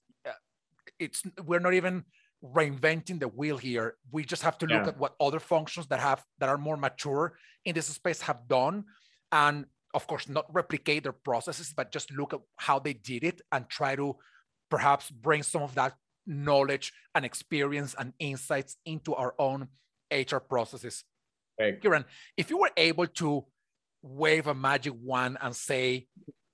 it's 0.99 1.23
we're 1.45 1.61
not 1.61 1.75
even 1.75 2.05
reinventing 2.45 3.21
the 3.21 3.29
wheel 3.29 3.57
here. 3.57 3.97
We 4.11 4.25
just 4.25 4.43
have 4.43 4.59
to 4.59 4.67
look 4.67 4.85
yeah. 4.85 4.89
at 4.89 4.99
what 4.99 5.15
other 5.21 5.41
functions 5.41 5.87
that 5.89 6.01
have 6.01 6.25
that 6.39 6.49
are 6.49 6.59
more 6.59 6.77
mature 6.77 7.35
in 7.65 7.75
this 7.75 7.87
space 7.87 8.21
have 8.23 8.47
done, 8.49 8.85
and 9.33 9.67
of 9.95 10.07
course 10.07 10.29
not 10.29 10.53
replicate 10.53 11.03
their 11.03 11.13
processes, 11.13 11.73
but 11.77 11.93
just 11.93 12.13
look 12.13 12.33
at 12.33 12.41
how 12.57 12.79
they 12.79 12.93
did 12.93 13.25
it 13.25 13.41
and 13.53 13.69
try 13.69 13.97
to 13.97 14.17
perhaps 14.71 15.11
bring 15.11 15.43
some 15.43 15.63
of 15.63 15.75
that 15.75 15.95
knowledge 16.27 16.93
and 17.15 17.25
experience 17.25 17.95
and 17.99 18.13
insights 18.19 18.77
into 18.85 19.15
our 19.15 19.35
own 19.39 19.69
HR 20.13 20.39
processes. 20.39 21.05
Right. 21.59 21.81
Kiran, 21.81 22.05
if 22.37 22.51
you 22.51 22.59
were 22.59 22.71
able 22.77 23.07
to 23.07 23.45
wave 24.03 24.47
a 24.47 24.55
magic 24.55 24.93
wand 25.03 25.39
and 25.41 25.57
say, 25.57 26.07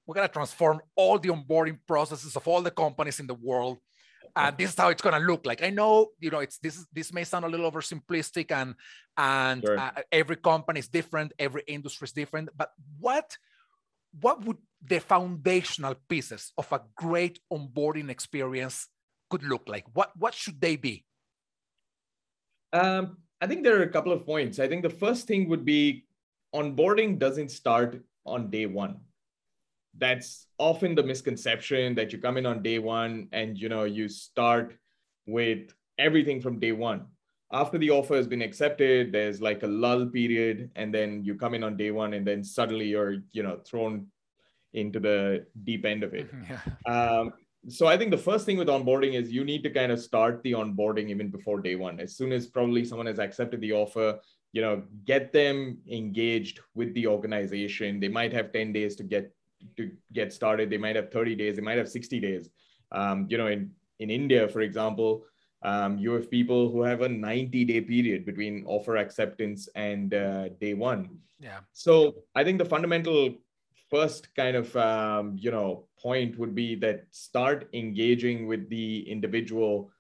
we're 0.06 0.14
going 0.14 0.26
to 0.26 0.32
transform 0.32 0.80
all 0.96 1.18
the 1.18 1.28
onboarding 1.28 1.78
processes 1.86 2.36
of 2.36 2.46
all 2.46 2.62
the 2.62 2.70
companies 2.70 3.20
in 3.20 3.26
the 3.26 3.34
world 3.34 3.78
and 4.36 4.58
this 4.58 4.70
is 4.70 4.76
how 4.76 4.88
it's 4.88 5.02
going 5.02 5.20
to 5.20 5.26
look 5.26 5.46
like 5.46 5.62
i 5.62 5.70
know 5.70 6.08
you 6.18 6.30
know 6.30 6.40
it's 6.40 6.58
this 6.58 6.86
this 6.92 7.12
may 7.12 7.24
sound 7.24 7.44
a 7.44 7.48
little 7.48 7.70
oversimplistic 7.70 8.50
and 8.50 8.74
and 9.16 9.62
sure. 9.64 9.78
uh, 9.78 9.92
every 10.10 10.36
company 10.36 10.80
is 10.80 10.88
different 10.88 11.32
every 11.38 11.62
industry 11.66 12.06
is 12.06 12.12
different 12.12 12.48
but 12.56 12.70
what 12.98 13.36
what 14.20 14.44
would 14.44 14.58
the 14.86 15.00
foundational 15.00 15.94
pieces 16.08 16.52
of 16.58 16.70
a 16.72 16.82
great 16.96 17.40
onboarding 17.52 18.10
experience 18.10 18.88
could 19.30 19.42
look 19.42 19.62
like? 19.66 19.84
What 19.92 20.12
what 20.16 20.34
should 20.34 20.60
they 20.60 20.76
be? 20.76 21.04
Um, 22.72 23.18
I 23.40 23.46
think 23.46 23.64
there 23.64 23.78
are 23.78 23.82
a 23.82 23.88
couple 23.88 24.12
of 24.12 24.26
points. 24.26 24.58
I 24.58 24.68
think 24.68 24.82
the 24.82 24.90
first 24.90 25.26
thing 25.26 25.48
would 25.48 25.64
be 25.64 26.06
onboarding 26.54 27.18
doesn't 27.18 27.50
start 27.50 28.02
on 28.26 28.50
day 28.50 28.66
one. 28.66 29.00
That's 29.98 30.46
often 30.58 30.94
the 30.94 31.02
misconception 31.02 31.94
that 31.94 32.12
you 32.12 32.18
come 32.18 32.36
in 32.36 32.46
on 32.46 32.62
day 32.62 32.78
one 32.78 33.28
and 33.32 33.56
you 33.58 33.68
know 33.68 33.84
you 33.84 34.08
start 34.08 34.76
with 35.26 35.72
everything 35.98 36.40
from 36.40 36.58
day 36.58 36.72
one. 36.72 37.06
After 37.52 37.78
the 37.78 37.90
offer 37.90 38.16
has 38.16 38.26
been 38.26 38.42
accepted, 38.42 39.12
there's 39.12 39.40
like 39.40 39.62
a 39.62 39.66
lull 39.66 40.06
period, 40.06 40.70
and 40.74 40.92
then 40.92 41.22
you 41.22 41.36
come 41.36 41.54
in 41.54 41.62
on 41.62 41.76
day 41.76 41.92
one, 41.92 42.14
and 42.14 42.26
then 42.26 42.42
suddenly 42.42 42.86
you're 42.86 43.16
you 43.32 43.42
know 43.42 43.60
thrown 43.64 44.08
into 44.72 44.98
the 44.98 45.46
deep 45.62 45.84
end 45.84 46.02
of 46.02 46.14
it. 46.14 46.28
Yeah. 46.50 46.60
Um, 46.92 47.32
so 47.68 47.86
I 47.86 47.96
think 47.96 48.10
the 48.10 48.18
first 48.18 48.44
thing 48.44 48.58
with 48.58 48.68
onboarding 48.68 49.14
is 49.14 49.32
you 49.32 49.44
need 49.44 49.62
to 49.62 49.70
kind 49.70 49.90
of 49.90 50.00
start 50.00 50.42
the 50.42 50.52
onboarding 50.52 51.08
even 51.08 51.30
before 51.30 51.60
day 51.60 51.76
one. 51.76 51.98
As 51.98 52.14
soon 52.16 52.32
as 52.32 52.46
probably 52.46 52.84
someone 52.84 53.06
has 53.06 53.18
accepted 53.18 53.60
the 53.60 53.72
offer, 53.72 54.18
you 54.52 54.60
know, 54.60 54.82
get 55.04 55.32
them 55.32 55.78
engaged 55.90 56.60
with 56.74 56.92
the 56.94 57.06
organization. 57.06 58.00
They 58.00 58.08
might 58.08 58.32
have 58.32 58.52
10 58.52 58.72
days 58.72 58.96
to 58.96 59.02
get 59.02 59.33
to 59.76 59.90
get 60.12 60.32
started. 60.32 60.70
They 60.70 60.78
might 60.78 60.96
have 60.96 61.10
30 61.10 61.34
days. 61.36 61.56
They 61.56 61.62
might 61.62 61.78
have 61.78 61.88
60 61.88 62.20
days. 62.20 62.50
Um, 62.92 63.26
you 63.28 63.38
know, 63.38 63.46
in 63.48 63.70
in 64.00 64.10
India, 64.10 64.48
for 64.48 64.60
example, 64.60 65.24
um, 65.62 65.98
you 65.98 66.12
have 66.12 66.30
people 66.30 66.70
who 66.70 66.82
have 66.82 67.00
a 67.02 67.08
90 67.08 67.64
day 67.64 67.80
period 67.80 68.26
between 68.26 68.64
offer 68.66 68.96
acceptance 68.96 69.68
and 69.74 70.12
uh, 70.14 70.48
day 70.60 70.74
one. 70.74 71.18
Yeah. 71.40 71.60
So 71.72 72.14
I 72.34 72.44
think 72.44 72.58
the 72.58 72.64
fundamental 72.64 73.34
first 73.90 74.34
kind 74.34 74.56
of 74.56 74.74
um, 74.76 75.36
you 75.38 75.50
know 75.50 75.86
point 75.98 76.38
would 76.38 76.54
be 76.54 76.74
that 76.76 77.04
start 77.10 77.68
engaging 77.72 78.46
with 78.46 78.68
the 78.68 79.08
individual 79.10 79.90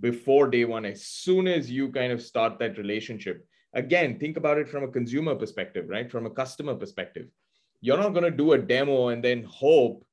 before 0.00 0.48
day 0.48 0.64
one 0.64 0.84
as 0.86 1.04
soon 1.04 1.46
as 1.46 1.70
you 1.70 1.90
kind 1.90 2.12
of 2.12 2.22
start 2.22 2.58
that 2.58 2.78
relationship 2.78 3.46
again 3.74 4.18
think 4.18 4.38
about 4.38 4.56
it 4.56 4.68
from 4.68 4.84
a 4.84 4.88
consumer 4.88 5.34
perspective 5.34 5.84
right 5.88 6.10
from 6.10 6.24
a 6.24 6.30
customer 6.30 6.74
perspective 6.74 7.26
you're 7.82 7.98
not 7.98 8.14
going 8.14 8.24
to 8.24 8.30
do 8.30 8.52
a 8.52 8.58
demo 8.58 9.08
and 9.08 9.22
then 9.22 9.42
hope 9.42 10.06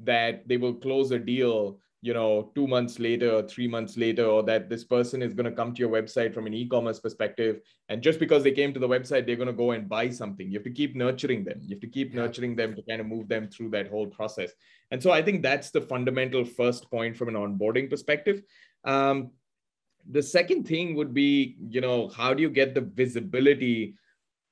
that 0.00 0.48
they 0.48 0.56
will 0.56 0.74
close 0.74 1.10
a 1.10 1.18
deal 1.18 1.78
you 2.02 2.14
know 2.14 2.52
two 2.54 2.66
months 2.66 2.98
later 2.98 3.30
or 3.32 3.42
three 3.42 3.66
months 3.66 3.96
later 3.96 4.24
or 4.24 4.42
that 4.42 4.68
this 4.68 4.84
person 4.84 5.22
is 5.22 5.34
going 5.34 5.44
to 5.50 5.56
come 5.60 5.74
to 5.74 5.80
your 5.80 5.90
website 5.90 6.32
from 6.32 6.46
an 6.46 6.54
e-commerce 6.54 7.00
perspective. 7.00 7.60
And 7.88 8.02
just 8.02 8.20
because 8.20 8.44
they 8.44 8.52
came 8.52 8.72
to 8.74 8.78
the 8.78 8.88
website 8.88 9.26
they're 9.26 9.42
going 9.42 9.54
to 9.54 9.64
go 9.64 9.72
and 9.72 9.88
buy 9.88 10.10
something. 10.10 10.46
You 10.46 10.58
have 10.58 10.64
to 10.64 10.70
keep 10.70 10.94
nurturing 10.94 11.44
them. 11.44 11.60
You 11.62 11.74
have 11.74 11.80
to 11.80 11.88
keep 11.88 12.14
yeah. 12.14 12.20
nurturing 12.20 12.54
them 12.54 12.76
to 12.76 12.82
kind 12.82 13.00
of 13.00 13.06
move 13.06 13.28
them 13.28 13.48
through 13.48 13.70
that 13.70 13.88
whole 13.88 14.06
process. 14.06 14.52
And 14.90 15.02
so 15.02 15.10
i 15.10 15.20
think 15.22 15.42
that's 15.42 15.70
the 15.70 15.80
fundamental 15.80 16.44
first 16.44 16.90
point 16.90 17.16
from 17.16 17.28
an 17.28 17.34
onboarding 17.34 17.90
perspective. 17.90 18.42
Um, 18.84 19.30
the 20.08 20.22
second 20.22 20.68
thing 20.68 20.94
would 20.94 21.12
be 21.12 21.56
you 21.68 21.80
know 21.80 22.08
how 22.08 22.32
do 22.34 22.40
you 22.40 22.50
get 22.50 22.74
the 22.74 22.82
visibility 22.82 23.96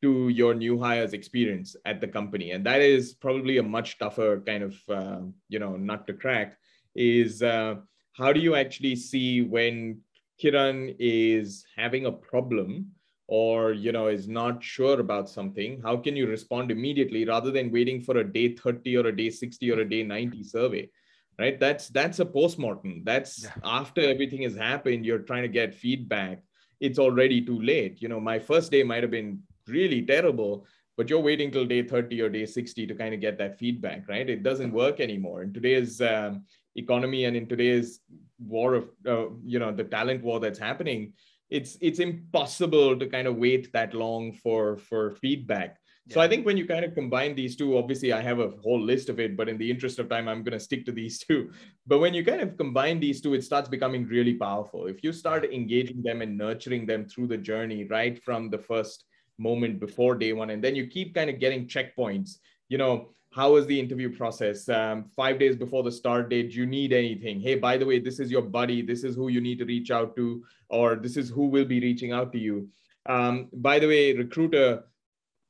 to 0.04 0.28
your 0.28 0.54
new 0.54 0.78
hires 0.78 1.14
experience 1.14 1.76
at 1.86 2.00
the 2.00 2.06
company. 2.06 2.50
And 2.52 2.64
that 2.66 2.82
is 2.82 3.14
probably 3.14 3.56
a 3.58 3.62
much 3.62 3.98
tougher 3.98 4.42
kind 4.46 4.62
of 4.62 4.74
uh, 4.88 5.20
you 5.48 5.58
know 5.58 5.76
nut 5.76 6.06
to 6.06 6.12
crack 6.12 6.58
is 6.94 7.42
uh, 7.42 7.76
how 8.12 8.32
do 8.32 8.40
you 8.40 8.54
actually 8.54 8.96
see 8.96 9.42
when 9.42 10.00
Kiran 10.40 10.94
is 10.98 11.64
having 11.74 12.06
a 12.06 12.12
problem 12.12 12.90
or 13.26 13.72
you 13.72 13.92
know 13.92 14.08
is 14.08 14.28
not 14.28 14.62
sure 14.62 15.00
about 15.00 15.30
something 15.30 15.80
how 15.82 15.96
can 15.96 16.14
you 16.14 16.26
respond 16.26 16.70
immediately 16.70 17.24
rather 17.24 17.50
than 17.50 17.72
waiting 17.72 18.02
for 18.02 18.18
a 18.18 18.32
day 18.32 18.48
30 18.54 18.98
or 18.98 19.06
a 19.06 19.16
day 19.16 19.30
60 19.30 19.70
or 19.72 19.80
a 19.80 19.88
day 19.88 20.02
90 20.02 20.44
survey 20.44 20.90
right? 21.38 21.58
That's 21.58 21.88
that's 21.88 22.18
a 22.18 22.26
postmortem. 22.26 23.02
That's 23.04 23.44
yeah. 23.44 23.50
after 23.64 24.00
everything 24.00 24.42
has 24.42 24.56
happened 24.56 25.06
you're 25.06 25.26
trying 25.30 25.42
to 25.42 25.48
get 25.60 25.74
feedback. 25.74 26.42
It's 26.80 26.98
already 26.98 27.40
too 27.40 27.60
late. 27.60 28.02
You 28.02 28.08
know 28.08 28.20
my 28.20 28.38
first 28.38 28.70
day 28.70 28.82
might 28.82 29.02
have 29.02 29.10
been 29.10 29.42
really 29.68 30.02
terrible 30.02 30.66
but 30.96 31.10
you're 31.10 31.20
waiting 31.20 31.50
till 31.50 31.64
day 31.64 31.82
30 31.82 32.20
or 32.22 32.28
day 32.28 32.46
60 32.46 32.86
to 32.86 32.94
kind 32.94 33.14
of 33.14 33.20
get 33.20 33.36
that 33.38 33.58
feedback 33.58 34.08
right? 34.08 34.30
It 34.30 34.42
doesn't 34.42 34.72
work 34.72 35.00
anymore. 35.00 35.42
In 35.42 35.52
today's 35.52 36.00
um, 36.00 36.44
economy 36.76 37.24
and 37.24 37.36
in 37.36 37.48
today's 37.48 38.00
war 38.38 38.74
of 38.74 38.90
uh, 39.06 39.26
you 39.44 39.58
know 39.58 39.72
the 39.72 39.84
talent 39.84 40.22
war 40.22 40.40
that's 40.40 40.58
happening 40.58 41.12
it's 41.50 41.76
it's 41.80 41.98
impossible 41.98 42.98
to 42.98 43.06
kind 43.06 43.28
of 43.28 43.36
wait 43.36 43.72
that 43.72 43.94
long 43.94 44.32
for 44.32 44.76
for 44.76 45.12
feedback. 45.12 45.78
Yeah. 46.06 46.14
so 46.14 46.20
i 46.20 46.28
think 46.28 46.44
when 46.44 46.56
you 46.56 46.66
kind 46.66 46.84
of 46.84 46.94
combine 46.94 47.34
these 47.34 47.56
two 47.56 47.78
obviously 47.78 48.12
i 48.12 48.20
have 48.20 48.40
a 48.40 48.50
whole 48.62 48.80
list 48.80 49.08
of 49.08 49.20
it 49.20 49.36
but 49.38 49.48
in 49.48 49.56
the 49.56 49.70
interest 49.70 49.98
of 49.98 50.08
time 50.08 50.28
i'm 50.28 50.42
going 50.42 50.58
to 50.58 50.60
stick 50.60 50.84
to 50.86 50.92
these 50.92 51.18
two. 51.18 51.50
But 51.86 52.00
when 52.00 52.12
you 52.12 52.24
kind 52.24 52.42
of 52.42 52.56
combine 52.56 52.98
these 53.00 53.20
two 53.20 53.34
it 53.34 53.44
starts 53.44 53.68
becoming 53.68 54.06
really 54.06 54.34
powerful. 54.34 54.86
If 54.86 55.04
you 55.04 55.12
start 55.12 55.44
engaging 55.44 56.02
them 56.02 56.22
and 56.22 56.36
nurturing 56.36 56.86
them 56.86 57.06
through 57.06 57.28
the 57.28 57.38
journey 57.38 57.84
right 57.84 58.22
from 58.22 58.50
the 58.50 58.58
first 58.58 59.04
moment 59.38 59.80
before 59.80 60.14
day 60.14 60.32
one 60.32 60.50
and 60.50 60.62
then 60.62 60.76
you 60.76 60.86
keep 60.86 61.14
kind 61.14 61.30
of 61.30 61.40
getting 61.40 61.66
checkpoints. 61.66 62.38
You 62.68 62.78
know 62.78 63.10
how 63.32 63.56
is 63.56 63.66
the 63.66 63.78
interview 63.78 64.16
process? 64.16 64.68
Um, 64.68 65.06
five 65.16 65.40
days 65.40 65.56
before 65.56 65.82
the 65.82 65.90
start 65.90 66.28
date 66.28 66.52
do 66.52 66.58
you 66.58 66.66
need 66.66 66.92
anything? 66.92 67.40
Hey 67.40 67.56
by 67.56 67.76
the 67.76 67.86
way 67.86 67.98
this 67.98 68.20
is 68.20 68.30
your 68.30 68.42
buddy. 68.42 68.80
This 68.80 69.02
is 69.02 69.16
who 69.16 69.28
you 69.28 69.40
need 69.40 69.58
to 69.58 69.64
reach 69.64 69.90
out 69.90 70.14
to 70.16 70.44
or 70.68 70.96
this 70.96 71.16
is 71.16 71.30
who 71.30 71.46
will 71.46 71.64
be 71.64 71.80
reaching 71.80 72.12
out 72.12 72.32
to 72.32 72.38
you. 72.38 72.68
Um, 73.06 73.48
by 73.52 73.78
the 73.78 73.88
way 73.88 74.12
recruiter 74.12 74.84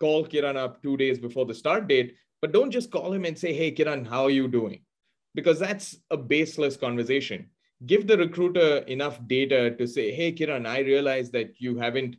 call 0.00 0.26
kiran 0.26 0.56
up 0.56 0.82
two 0.82 0.96
days 0.96 1.18
before 1.18 1.46
the 1.46 1.54
start 1.54 1.86
date 1.86 2.16
but 2.40 2.52
don't 2.52 2.70
just 2.70 2.90
call 2.90 3.12
him 3.12 3.24
and 3.24 3.38
say 3.38 3.52
hey 3.52 3.72
kiran 3.72 4.06
how 4.06 4.24
are 4.24 4.30
you 4.30 4.48
doing? 4.48 4.82
Because 5.34 5.58
that's 5.58 5.96
a 6.10 6.16
baseless 6.16 6.76
conversation. 6.76 7.50
Give 7.86 8.06
the 8.06 8.16
recruiter 8.16 8.78
enough 8.86 9.18
data 9.26 9.72
to 9.72 9.86
say 9.86 10.10
hey 10.10 10.32
kiran 10.32 10.66
i 10.66 10.78
realize 10.78 11.30
that 11.32 11.60
you 11.60 11.76
haven't 11.76 12.16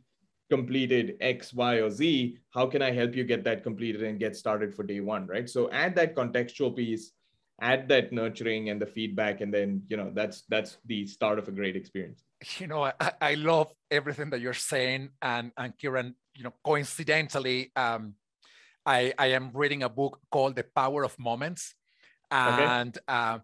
completed 0.48 1.16
X, 1.20 1.52
Y, 1.52 1.76
or 1.76 1.90
Z. 1.90 2.38
How 2.50 2.66
can 2.66 2.82
I 2.82 2.90
help 2.90 3.14
you 3.14 3.24
get 3.24 3.44
that 3.44 3.62
completed 3.62 4.02
and 4.02 4.18
get 4.18 4.36
started 4.36 4.74
for 4.74 4.82
day 4.82 5.00
one, 5.00 5.26
right? 5.26 5.48
So 5.48 5.70
add 5.70 5.94
that 5.96 6.14
contextual 6.14 6.74
piece, 6.74 7.12
add 7.60 7.88
that 7.88 8.12
nurturing 8.12 8.70
and 8.70 8.80
the 8.80 8.86
feedback, 8.86 9.40
and 9.40 9.52
then 9.52 9.82
you 9.88 9.96
know 9.96 10.10
that's 10.14 10.42
that's 10.48 10.78
the 10.86 11.06
start 11.06 11.38
of 11.38 11.48
a 11.48 11.52
great 11.52 11.76
experience. 11.76 12.24
You 12.58 12.66
know, 12.66 12.84
I, 12.84 13.12
I 13.20 13.34
love 13.34 13.72
everything 13.90 14.30
that 14.30 14.40
you're 14.40 14.54
saying, 14.54 15.10
and 15.22 15.52
and 15.56 15.72
Kiran, 15.78 16.14
you 16.36 16.44
know, 16.44 16.54
coincidentally, 16.64 17.72
um, 17.76 18.14
I 18.84 19.14
I 19.18 19.28
am 19.28 19.50
reading 19.54 19.82
a 19.82 19.88
book 19.88 20.20
called 20.30 20.56
The 20.56 20.64
Power 20.64 21.04
of 21.04 21.18
Moments, 21.18 21.74
and. 22.30 22.96
Okay. 22.96 23.04
Uh, 23.08 23.38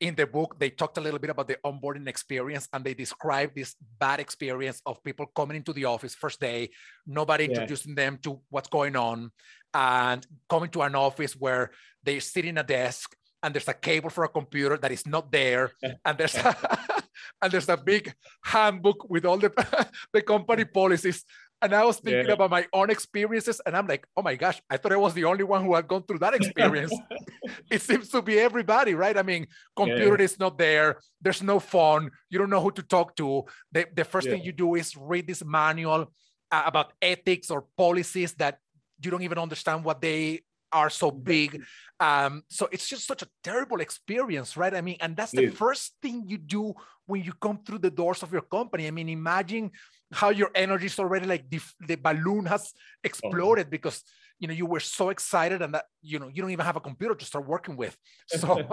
in 0.00 0.14
the 0.14 0.26
book, 0.26 0.58
they 0.58 0.70
talked 0.70 0.98
a 0.98 1.00
little 1.00 1.18
bit 1.18 1.30
about 1.30 1.48
the 1.48 1.58
onboarding 1.64 2.06
experience 2.06 2.68
and 2.72 2.84
they 2.84 2.94
described 2.94 3.54
this 3.54 3.74
bad 3.98 4.20
experience 4.20 4.80
of 4.86 5.02
people 5.02 5.26
coming 5.34 5.56
into 5.56 5.72
the 5.72 5.84
office 5.84 6.14
first 6.14 6.40
day, 6.40 6.70
nobody 7.06 7.44
yeah. 7.44 7.50
introducing 7.50 7.94
them 7.94 8.18
to 8.22 8.40
what's 8.50 8.68
going 8.68 8.96
on, 8.96 9.30
and 9.74 10.26
coming 10.48 10.70
to 10.70 10.82
an 10.82 10.94
office 10.94 11.34
where 11.34 11.70
they 12.02 12.20
sit 12.20 12.44
in 12.44 12.58
a 12.58 12.62
desk 12.62 13.14
and 13.42 13.54
there's 13.54 13.68
a 13.68 13.74
cable 13.74 14.10
for 14.10 14.24
a 14.24 14.28
computer 14.28 14.76
that 14.76 14.92
is 14.92 15.06
not 15.06 15.30
there, 15.30 15.72
and 16.04 16.18
there's 16.18 16.34
a, 16.36 16.56
and 17.42 17.52
there's 17.52 17.68
a 17.68 17.76
big 17.76 18.12
handbook 18.42 19.08
with 19.10 19.24
all 19.24 19.38
the 19.38 19.52
the 20.12 20.22
company 20.22 20.64
policies 20.64 21.24
and 21.60 21.74
I 21.74 21.84
was 21.84 21.98
thinking 21.98 22.26
yeah. 22.26 22.32
about 22.32 22.50
my 22.50 22.66
own 22.72 22.90
experiences, 22.90 23.60
and 23.66 23.76
I'm 23.76 23.86
like, 23.86 24.06
oh 24.16 24.22
my 24.22 24.36
gosh, 24.36 24.62
I 24.70 24.76
thought 24.76 24.92
I 24.92 24.96
was 24.96 25.14
the 25.14 25.24
only 25.24 25.44
one 25.44 25.64
who 25.64 25.74
had 25.74 25.88
gone 25.88 26.04
through 26.04 26.20
that 26.20 26.34
experience. 26.34 26.94
it 27.70 27.82
seems 27.82 28.08
to 28.10 28.22
be 28.22 28.38
everybody, 28.38 28.94
right? 28.94 29.16
I 29.16 29.22
mean, 29.22 29.46
computer 29.74 30.16
yeah. 30.18 30.24
is 30.24 30.38
not 30.38 30.58
there, 30.58 31.00
there's 31.20 31.42
no 31.42 31.58
phone, 31.58 32.10
you 32.30 32.38
don't 32.38 32.50
know 32.50 32.60
who 32.60 32.70
to 32.72 32.82
talk 32.82 33.16
to. 33.16 33.44
The, 33.72 33.86
the 33.94 34.04
first 34.04 34.26
yeah. 34.26 34.34
thing 34.34 34.44
you 34.44 34.52
do 34.52 34.76
is 34.76 34.96
read 34.96 35.26
this 35.26 35.44
manual 35.44 36.12
uh, 36.50 36.62
about 36.64 36.92
ethics 37.02 37.50
or 37.50 37.64
policies 37.76 38.34
that 38.34 38.58
you 39.02 39.10
don't 39.10 39.22
even 39.22 39.38
understand 39.38 39.84
what 39.84 40.00
they 40.00 40.40
are 40.72 40.90
so 40.90 41.10
big. 41.10 41.62
Um, 42.00 42.42
so 42.48 42.68
it's 42.70 42.88
just 42.88 43.06
such 43.06 43.22
a 43.22 43.28
terrible 43.42 43.80
experience, 43.80 44.56
right? 44.56 44.74
I 44.74 44.80
mean, 44.80 44.96
and 45.00 45.16
that's 45.16 45.32
the 45.32 45.48
first 45.48 45.94
thing 46.02 46.24
you 46.26 46.38
do 46.38 46.74
when 47.06 47.22
you 47.22 47.32
come 47.40 47.60
through 47.64 47.78
the 47.78 47.90
doors 47.90 48.22
of 48.22 48.32
your 48.32 48.42
company. 48.42 48.86
I 48.86 48.90
mean, 48.90 49.08
imagine 49.08 49.70
how 50.12 50.30
your 50.30 50.50
energy 50.54 50.86
is 50.86 50.98
already 50.98 51.26
like 51.26 51.50
the, 51.50 51.60
the 51.86 51.96
balloon 51.96 52.46
has 52.46 52.72
exploded 53.04 53.66
oh. 53.66 53.70
because 53.70 54.02
you 54.38 54.46
know 54.48 54.54
you 54.54 54.66
were 54.66 54.80
so 54.80 55.10
excited 55.10 55.62
and 55.62 55.74
that 55.74 55.84
you 56.00 56.18
know 56.18 56.28
you 56.28 56.40
don't 56.42 56.50
even 56.52 56.64
have 56.64 56.76
a 56.76 56.80
computer 56.80 57.14
to 57.14 57.24
start 57.24 57.46
working 57.46 57.76
with 57.76 57.96
so 58.28 58.66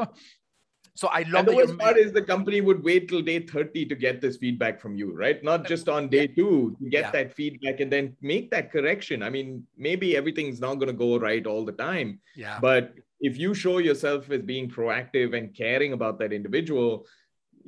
so 0.95 1.07
i 1.09 1.21
love 1.23 1.39
and 1.39 1.47
the 1.49 1.55
worst 1.55 1.77
part 1.77 1.97
is 1.97 2.11
the 2.11 2.21
company 2.21 2.61
would 2.61 2.83
wait 2.83 3.07
till 3.07 3.21
day 3.21 3.39
30 3.39 3.85
to 3.85 3.95
get 3.95 4.21
this 4.21 4.37
feedback 4.37 4.79
from 4.79 4.95
you 4.95 5.13
right? 5.15 5.43
Not 5.43 5.67
just 5.67 5.89
on 5.89 6.09
day 6.09 6.27
two 6.27 6.75
to 6.79 6.89
get 6.89 7.05
yeah. 7.05 7.11
that 7.11 7.35
feedback 7.35 7.79
and 7.79 7.91
then 7.91 8.15
make 8.21 8.51
that 8.51 8.71
correction. 8.71 9.23
I 9.23 9.29
mean 9.29 9.65
maybe 9.77 10.17
everything's 10.17 10.59
not 10.59 10.75
going 10.75 10.87
to 10.87 10.93
go 10.93 11.17
right 11.17 11.45
all 11.45 11.65
the 11.65 11.71
time 11.71 12.19
yeah. 12.35 12.59
but 12.59 12.93
if 13.19 13.37
you 13.37 13.53
show 13.53 13.77
yourself 13.77 14.29
as 14.29 14.41
being 14.41 14.69
proactive 14.69 15.35
and 15.37 15.55
caring 15.55 15.93
about 15.93 16.19
that 16.19 16.33
individual 16.33 17.05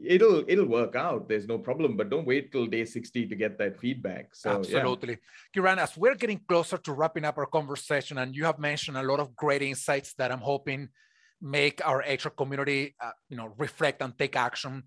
it'll 0.03 0.43
it'll 0.48 0.67
work 0.67 0.96
out. 0.96 1.27
There's 1.27 1.48
no 1.48 1.57
problem 1.57 1.98
but 1.98 2.10
don't 2.10 2.27
wait 2.27 2.51
till 2.51 2.67
day 2.67 2.86
60 2.86 3.27
to 3.27 3.36
get 3.36 3.57
that 3.57 3.79
feedback. 3.79 4.36
So 4.36 4.51
absolutely. 4.51 5.17
Yeah. 5.55 5.62
kiran 5.62 5.77
as 5.77 5.98
we're 5.98 6.15
getting 6.15 6.41
closer 6.48 6.77
to 6.77 6.93
wrapping 6.93 7.25
up 7.25 7.38
our 7.38 7.48
conversation 7.48 8.19
and 8.19 8.36
you 8.36 8.46
have 8.46 8.60
mentioned 8.60 8.98
a 8.98 9.03
lot 9.03 9.19
of 9.19 9.36
great 9.36 9.62
insights 9.62 10.13
that 10.19 10.31
i'm 10.31 10.39
hoping 10.39 10.89
make 11.41 11.86
our 11.86 12.00
hr 12.00 12.29
community 12.29 12.96
uh, 13.01 13.12
you 13.29 13.38
know 13.38 13.53
reflect 13.58 14.01
and 14.01 14.17
take 14.17 14.36
action 14.36 14.84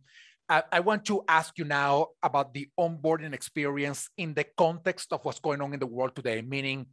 I, 0.51 0.65
I 0.73 0.81
want 0.81 1.05
to 1.05 1.23
ask 1.29 1.57
you 1.59 1.65
now 1.65 2.09
about 2.25 2.53
the 2.53 2.69
onboarding 2.79 3.33
experience 3.33 4.11
in 4.19 4.35
the 4.35 4.45
context 4.59 5.13
of 5.13 5.25
what's 5.25 5.39
going 5.39 5.63
on 5.63 5.73
in 5.73 5.79
the 5.79 5.87
world 5.87 6.17
today, 6.17 6.43
meaning 6.43 6.87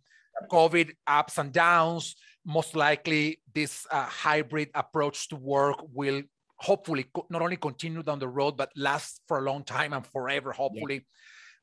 COVID 0.51 0.91
ups 1.07 1.39
and 1.39 1.51
downs. 1.51 2.15
Most 2.45 2.75
likely, 2.75 3.41
this 3.53 3.87
uh, 3.89 4.05
hybrid 4.05 4.69
approach 4.75 5.27
to 5.29 5.35
work 5.35 5.77
will 5.91 6.21
hopefully 6.57 7.07
not 7.31 7.41
only 7.41 7.57
continue 7.57 8.03
down 8.03 8.19
the 8.19 8.27
road, 8.27 8.57
but 8.57 8.69
last 8.75 9.21
for 9.27 9.39
a 9.39 9.41
long 9.41 9.63
time 9.63 9.91
and 9.91 10.05
forever, 10.05 10.51
hopefully. 10.51 11.05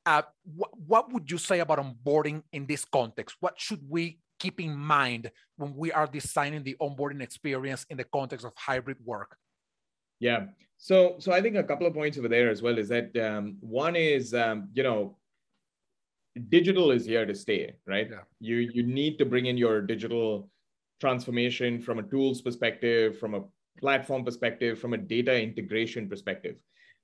Yeah. 0.06 0.18
Uh, 0.18 0.22
wh- 0.44 0.88
what 0.88 1.12
would 1.12 1.30
you 1.30 1.38
say 1.38 1.60
about 1.60 1.78
onboarding 1.78 2.42
in 2.52 2.66
this 2.66 2.84
context? 2.84 3.36
What 3.38 3.54
should 3.56 3.80
we 3.88 4.18
keep 4.38 4.60
in 4.60 4.76
mind 4.76 5.30
when 5.56 5.74
we 5.76 5.92
are 5.92 6.06
designing 6.06 6.62
the 6.62 6.76
onboarding 6.80 7.22
experience 7.22 7.86
in 7.90 7.96
the 7.96 8.04
context 8.04 8.44
of 8.44 8.52
hybrid 8.56 8.98
work? 9.04 9.36
Yeah. 10.20 10.46
So, 10.78 11.16
so 11.18 11.32
I 11.32 11.40
think 11.40 11.56
a 11.56 11.62
couple 11.62 11.86
of 11.86 11.94
points 11.94 12.18
over 12.18 12.28
there 12.28 12.50
as 12.50 12.62
well 12.62 12.78
is 12.78 12.88
that 12.88 13.16
um, 13.16 13.56
one 13.60 13.96
is, 13.96 14.34
um, 14.34 14.68
you 14.74 14.82
know, 14.82 15.16
digital 16.48 16.90
is 16.90 17.06
here 17.06 17.26
to 17.26 17.34
stay, 17.34 17.74
right? 17.86 18.08
Yeah. 18.10 18.22
You 18.40 18.56
you 18.56 18.82
need 18.82 19.18
to 19.18 19.24
bring 19.24 19.46
in 19.46 19.56
your 19.56 19.80
digital 19.80 20.50
transformation 21.00 21.80
from 21.80 21.98
a 21.98 22.02
tools 22.02 22.42
perspective, 22.42 23.18
from 23.18 23.34
a 23.34 23.42
platform 23.78 24.24
perspective, 24.24 24.78
from 24.78 24.94
a 24.94 24.98
data 24.98 25.40
integration 25.40 26.08
perspective. 26.08 26.56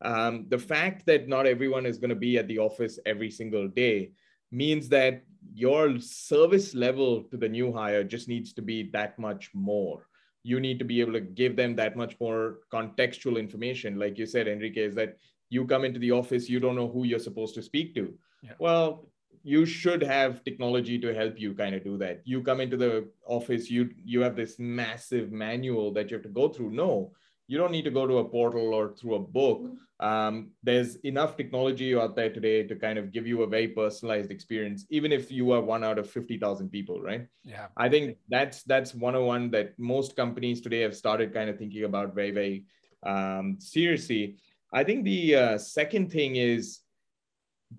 Um, 0.03 0.47
the 0.49 0.59
fact 0.59 1.05
that 1.07 1.29
not 1.29 1.47
everyone 1.47 1.87
is 1.87 1.99
going 1.99 2.11
to 2.11 2.17
be 2.17 2.39
at 2.39 2.49
the 2.49 2.59
office 2.59 2.99
every 3.05 3.31
single 3.31 3.69
day 3.69 4.13
means 4.51 4.89
that 4.89 5.23
your 5.55 5.99
service 5.99 6.75
level 6.75 7.23
to 7.25 7.37
the 7.37 7.49
new 7.49 7.73
hire 7.73 8.05
just 8.05 8.29
needs 8.29 8.53
to 8.55 8.63
be 8.63 8.91
that 8.93 9.19
much 9.19 9.51
more. 9.55 10.07
You 10.43 10.61
need 10.61 10.79
to 10.79 10.85
be 10.85 11.01
able 11.01 11.13
to 11.13 11.21
give 11.21 11.57
them 11.57 11.77
that 11.77 11.97
much 11.97 12.17
more 12.21 12.61
contextual 12.73 13.39
information. 13.39 13.99
Like 13.99 14.19
you 14.19 14.27
said, 14.27 14.49
Enrique, 14.49 14.83
is 14.83 14.95
that 14.95 15.17
you 15.51 15.67
come 15.67 15.85
into 15.85 15.99
the 15.99 16.13
office, 16.13 16.49
you 16.49 16.61
don't 16.61 16.77
know 16.77 16.89
who 16.89 17.05
you're 17.05 17.19
supposed 17.19 17.55
to 17.57 17.63
speak 17.63 17.95
to. 17.97 18.15
Yeah. 18.43 18.53
Well, 18.59 19.11
you 19.43 19.65
should 19.65 20.03
have 20.03 20.45
technology 20.45 20.99
to 20.99 21.15
help 21.15 21.41
you 21.41 21.55
kind 21.55 21.75
of 21.75 21.83
do 21.83 21.97
that 21.97 22.21
you 22.25 22.43
come 22.43 22.61
into 22.61 22.77
the 22.77 23.09
office 23.27 23.71
you 23.71 23.89
you 24.05 24.21
have 24.21 24.37
this 24.37 24.59
massive 24.59 25.33
manual 25.33 25.93
that 25.93 26.11
you 26.11 26.17
have 26.17 26.23
to 26.23 26.29
go 26.29 26.49
through 26.49 26.71
no 26.71 27.11
you 27.51 27.59
don't 27.59 27.73
need 27.73 27.85
to 27.85 27.91
go 27.91 28.07
to 28.07 28.19
a 28.19 28.25
portal 28.25 28.73
or 28.73 28.95
through 28.95 29.17
a 29.17 29.19
book. 29.19 29.63
Um, 29.99 30.53
there's 30.63 30.95
enough 31.13 31.37
technology 31.37 31.97
out 31.97 32.15
there 32.15 32.33
today 32.33 32.63
to 32.63 32.77
kind 32.77 32.97
of 32.97 33.11
give 33.11 33.27
you 33.27 33.43
a 33.43 33.47
very 33.47 33.67
personalized 33.67 34.31
experience 34.31 34.87
even 34.89 35.11
if 35.13 35.33
you 35.33 35.51
are 35.51 35.61
one 35.61 35.83
out 35.83 35.99
of 35.99 36.09
50000 36.09 36.71
people 36.71 37.03
right? 37.03 37.27
Yeah. 37.43 37.67
I 37.77 37.89
think 37.89 38.19
that's 38.29 38.63
that's 38.63 38.95
101 38.95 39.51
that 39.51 39.77
most 39.79 40.15
companies 40.15 40.61
today 40.61 40.81
have 40.83 40.97
started 40.97 41.35
kind 41.35 41.51
of 41.51 41.59
thinking 41.59 41.85
about 41.85 42.15
very 42.15 42.31
very 42.31 42.67
um, 43.03 43.57
seriously. 43.59 44.37
I 44.73 44.85
think 44.85 45.05
the 45.05 45.35
uh, 45.35 45.59
second 45.59 46.13
thing 46.13 46.37
is 46.37 46.79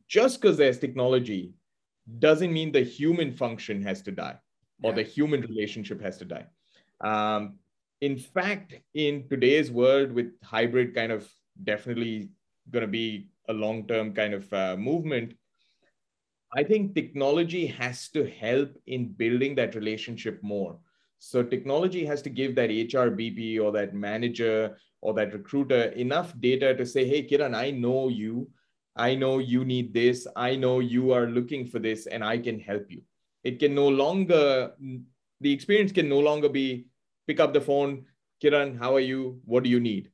just 0.10 0.42
because 0.42 0.58
there's 0.58 0.80
technology 0.80 1.54
doesn't 2.20 2.52
mean 2.52 2.74
the 2.74 2.84
human 2.84 3.32
function 3.32 3.82
has 3.84 4.02
to 4.02 4.12
die 4.12 4.38
or 4.84 4.92
yeah. 4.92 4.98
the 4.98 5.04
human 5.04 5.42
relationship 5.42 6.02
has 6.02 6.18
to 6.18 6.26
die. 6.26 6.46
Um, 7.00 7.56
in 8.02 8.18
fact, 8.18 8.74
in 8.96 9.28
today's 9.30 9.72
world 9.72 10.12
with 10.12 10.34
hybrid 10.44 10.96
kind 10.96 11.12
of 11.12 11.32
definitely 11.64 12.32
going 12.72 12.82
to 12.82 12.88
be 12.88 13.28
a 13.48 13.54
long 13.54 13.88
term 13.88 14.14
kind 14.14 14.34
of 14.34 14.52
uh, 14.52 14.76
movement, 14.76 15.34
I 16.54 16.64
think 16.64 16.96
technology 16.96 17.68
has 17.68 18.10
to 18.10 18.26
help 18.26 18.72
in 18.88 19.14
building 19.14 19.56
that 19.56 19.76
relationship 19.76 20.42
more. 20.42 20.78
So 21.20 21.44
technology 21.44 22.04
has 22.06 22.22
to 22.24 22.30
give 22.30 22.56
that 22.56 22.72
HR 22.72 23.12
BP 23.12 23.60
or 23.60 23.72
that 23.74 23.94
manager 23.94 24.78
or 25.02 25.14
that 25.14 25.34
recruiter 25.34 25.84
enough 25.94 26.34
data 26.40 26.76
to 26.76 26.86
say, 26.86 27.08
hey, 27.08 27.28
Kiran, 27.28 27.56
I 27.56 27.72
know 27.72 28.10
you. 28.10 28.50
I 28.96 29.16
know 29.16 29.38
you 29.38 29.64
need 29.64 29.94
this. 29.94 30.28
I 30.36 30.56
know 30.56 30.80
you 30.80 31.14
are 31.14 31.28
looking 31.28 31.66
for 31.66 31.80
this, 31.80 32.08
and 32.08 32.24
I 32.24 32.38
can 32.38 32.60
help 32.60 32.88
you. 32.90 33.02
It 33.44 33.60
can 33.60 33.74
no 33.74 33.88
longer, 33.88 34.74
the 35.40 35.54
experience 35.54 35.92
can 35.92 36.10
no 36.10 36.20
longer 36.20 36.50
be 36.50 36.88
pick 37.28 37.40
up 37.40 37.54
the 37.54 37.62
phone, 37.62 38.06
Kiran, 38.44 38.78
how 38.78 38.96
are 38.96 39.02
you? 39.02 39.40
What 39.46 39.64
do 39.64 39.70
you 39.70 39.80
need? 39.80 40.12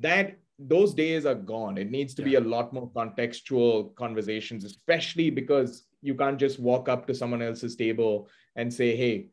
That 0.00 0.38
those 0.58 0.94
days 0.94 1.26
are 1.26 1.34
gone. 1.34 1.78
It 1.78 1.90
needs 1.90 2.14
to 2.14 2.22
yeah. 2.22 2.28
be 2.28 2.34
a 2.36 2.40
lot 2.40 2.72
more 2.72 2.90
contextual 2.90 3.94
conversations, 3.96 4.64
especially 4.64 5.30
because 5.30 5.84
you 6.02 6.14
can't 6.14 6.38
just 6.38 6.58
walk 6.58 6.88
up 6.88 7.06
to 7.06 7.14
someone 7.14 7.42
else's 7.42 7.76
table 7.76 8.28
and 8.56 8.72
say, 8.72 8.94
hey, 8.96 9.30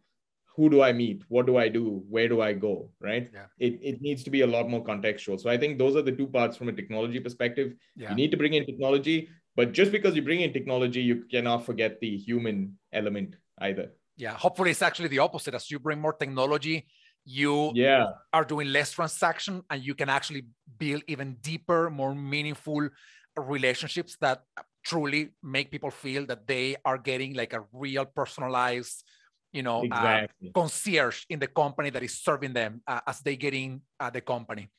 who 0.55 0.69
do 0.69 0.81
I 0.81 0.91
meet? 0.91 1.23
What 1.29 1.45
do 1.45 1.57
I 1.57 1.69
do? 1.69 2.03
Where 2.09 2.27
do 2.27 2.41
I 2.41 2.53
go? 2.53 2.89
Right? 2.99 3.29
Yeah. 3.33 3.45
It, 3.59 3.79
it 3.81 4.01
needs 4.01 4.23
to 4.23 4.29
be 4.29 4.41
a 4.41 4.47
lot 4.47 4.69
more 4.69 4.83
contextual. 4.83 5.39
So 5.39 5.49
I 5.49 5.57
think 5.57 5.77
those 5.77 5.95
are 5.95 6.01
the 6.01 6.11
two 6.11 6.27
parts 6.27 6.57
from 6.57 6.69
a 6.69 6.73
technology 6.73 7.19
perspective. 7.19 7.73
Yeah. 7.95 8.09
You 8.09 8.15
need 8.15 8.31
to 8.31 8.37
bring 8.37 8.53
in 8.53 8.65
technology, 8.65 9.29
but 9.55 9.71
just 9.71 9.91
because 9.91 10.15
you 10.15 10.21
bring 10.21 10.41
in 10.41 10.53
technology, 10.53 11.01
you 11.01 11.23
cannot 11.31 11.65
forget 11.65 11.99
the 11.99 12.17
human 12.17 12.77
element 12.93 13.35
either. 13.59 13.91
Yeah. 14.21 14.37
Hopefully 14.37 14.69
it's 14.69 14.83
actually 14.83 15.07
the 15.07 15.17
opposite. 15.17 15.55
As 15.55 15.71
you 15.71 15.79
bring 15.79 15.99
more 15.99 16.13
technology, 16.13 16.85
you 17.25 17.71
yeah. 17.73 18.05
are 18.31 18.45
doing 18.45 18.67
less 18.67 18.91
transaction 18.91 19.63
and 19.71 19.83
you 19.83 19.95
can 19.95 20.09
actually 20.09 20.45
build 20.77 21.01
even 21.07 21.37
deeper, 21.41 21.89
more 21.89 22.13
meaningful 22.13 22.87
relationships 23.35 24.17
that 24.21 24.43
truly 24.85 25.29
make 25.41 25.71
people 25.71 25.89
feel 25.89 26.27
that 26.27 26.45
they 26.45 26.75
are 26.85 26.99
getting 26.99 27.33
like 27.33 27.53
a 27.53 27.63
real 27.73 28.05
personalized 28.05 29.03
you 29.51 29.63
know, 29.63 29.79
uh, 29.81 29.83
exactly. 29.83 30.47
uh, 30.47 30.51
concierge 30.59 31.25
in 31.29 31.39
the 31.39 31.47
company 31.47 31.89
that 31.89 32.03
is 32.03 32.21
serving 32.21 32.53
them 32.53 32.81
uh, 32.87 33.01
as 33.05 33.19
they 33.19 33.35
get 33.35 33.53
in 33.53 33.81
uh, 33.99 34.09
the 34.09 34.21
company. 34.21 34.69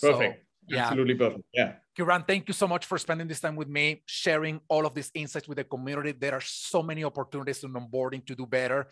Perfect. 0.00 0.40
So, 0.40 0.46
yeah. 0.70 0.86
Absolutely 0.86 1.14
perfect. 1.14 1.44
Yeah. 1.52 1.72
Kiran, 1.98 2.26
thank 2.26 2.48
you 2.48 2.54
so 2.54 2.66
much 2.68 2.86
for 2.86 2.96
spending 2.98 3.26
this 3.26 3.40
time 3.40 3.56
with 3.56 3.68
me, 3.68 4.02
sharing 4.06 4.60
all 4.68 4.86
of 4.86 4.94
these 4.94 5.10
insights 5.14 5.48
with 5.48 5.58
the 5.58 5.64
community. 5.64 6.12
There 6.12 6.34
are 6.34 6.40
so 6.42 6.82
many 6.82 7.04
opportunities 7.04 7.62
in 7.64 7.72
onboarding 7.72 8.24
to 8.26 8.34
do 8.34 8.46
better. 8.46 8.86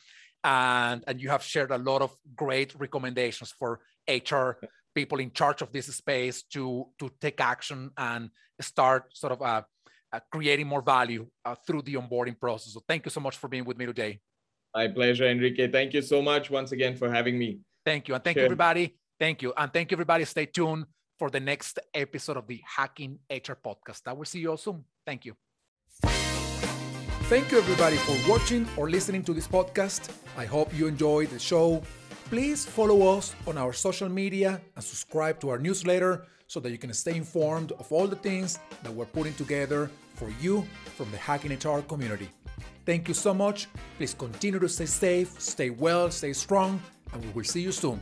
And, 0.44 1.02
and 1.06 1.20
you 1.20 1.28
have 1.30 1.42
shared 1.42 1.70
a 1.70 1.78
lot 1.78 2.02
of 2.02 2.14
great 2.34 2.74
recommendations 2.78 3.52
for 3.58 3.80
HR 4.08 4.58
people 4.94 5.20
in 5.20 5.30
charge 5.32 5.62
of 5.62 5.72
this 5.72 5.86
space 5.86 6.42
to, 6.42 6.86
to 6.98 7.10
take 7.20 7.40
action 7.40 7.90
and 7.96 8.30
start 8.60 9.16
sort 9.16 9.32
of 9.32 9.42
uh, 9.42 9.62
uh, 10.12 10.20
creating 10.32 10.66
more 10.66 10.82
value 10.82 11.26
uh, 11.44 11.54
through 11.66 11.82
the 11.82 11.94
onboarding 11.94 12.38
process. 12.38 12.72
So 12.72 12.82
thank 12.88 13.04
you 13.04 13.10
so 13.10 13.20
much 13.20 13.36
for 13.36 13.48
being 13.48 13.64
with 13.64 13.78
me 13.78 13.86
today. 13.86 14.20
My 14.74 14.88
pleasure, 14.88 15.26
Enrique. 15.26 15.70
Thank 15.70 15.94
you 15.94 16.02
so 16.02 16.20
much 16.20 16.50
once 16.50 16.72
again 16.72 16.96
for 16.96 17.10
having 17.10 17.38
me. 17.38 17.60
Thank 17.84 18.08
you. 18.08 18.14
And 18.14 18.24
thank 18.24 18.36
you, 18.36 18.44
everybody. 18.44 18.96
Thank 19.18 19.42
you. 19.42 19.52
And 19.56 19.72
thank 19.72 19.90
you, 19.90 19.94
everybody. 19.94 20.24
Stay 20.24 20.46
tuned 20.46 20.84
for 21.18 21.30
the 21.30 21.40
next 21.40 21.78
episode 21.92 22.36
of 22.36 22.46
the 22.46 22.62
Hacking 22.64 23.18
HR 23.28 23.58
podcast. 23.64 24.02
I 24.06 24.12
will 24.12 24.24
see 24.24 24.38
you 24.38 24.50
all 24.50 24.56
soon. 24.56 24.84
Thank 25.04 25.24
you. 25.26 25.34
Thank 27.28 27.50
you, 27.52 27.58
everybody, 27.58 27.96
for 27.96 28.16
watching 28.30 28.66
or 28.76 28.88
listening 28.88 29.22
to 29.24 29.34
this 29.34 29.46
podcast. 29.46 30.08
I 30.36 30.46
hope 30.46 30.72
you 30.72 30.86
enjoyed 30.86 31.28
the 31.28 31.38
show. 31.38 31.82
Please 32.26 32.64
follow 32.64 33.16
us 33.16 33.34
on 33.46 33.58
our 33.58 33.72
social 33.72 34.08
media 34.08 34.60
and 34.76 34.84
subscribe 34.84 35.40
to 35.40 35.50
our 35.50 35.58
newsletter 35.58 36.24
so 36.46 36.60
that 36.60 36.70
you 36.70 36.78
can 36.78 36.92
stay 36.94 37.16
informed 37.16 37.72
of 37.72 37.92
all 37.92 38.06
the 38.06 38.16
things 38.16 38.58
that 38.82 38.92
we're 38.92 39.04
putting 39.04 39.34
together 39.34 39.90
for 40.14 40.30
you 40.40 40.66
from 40.96 41.10
the 41.10 41.18
Hacking 41.18 41.52
HR 41.52 41.82
community. 41.82 42.30
Thank 42.86 43.08
you 43.08 43.14
so 43.14 43.34
much. 43.34 43.68
Please 43.98 44.14
continue 44.14 44.58
to 44.58 44.68
stay 44.68 44.86
safe, 44.86 45.38
stay 45.38 45.68
well, 45.68 46.10
stay 46.10 46.32
strong, 46.32 46.80
and 47.12 47.22
we 47.22 47.30
will 47.32 47.44
see 47.44 47.60
you 47.60 47.72
soon. 47.72 48.00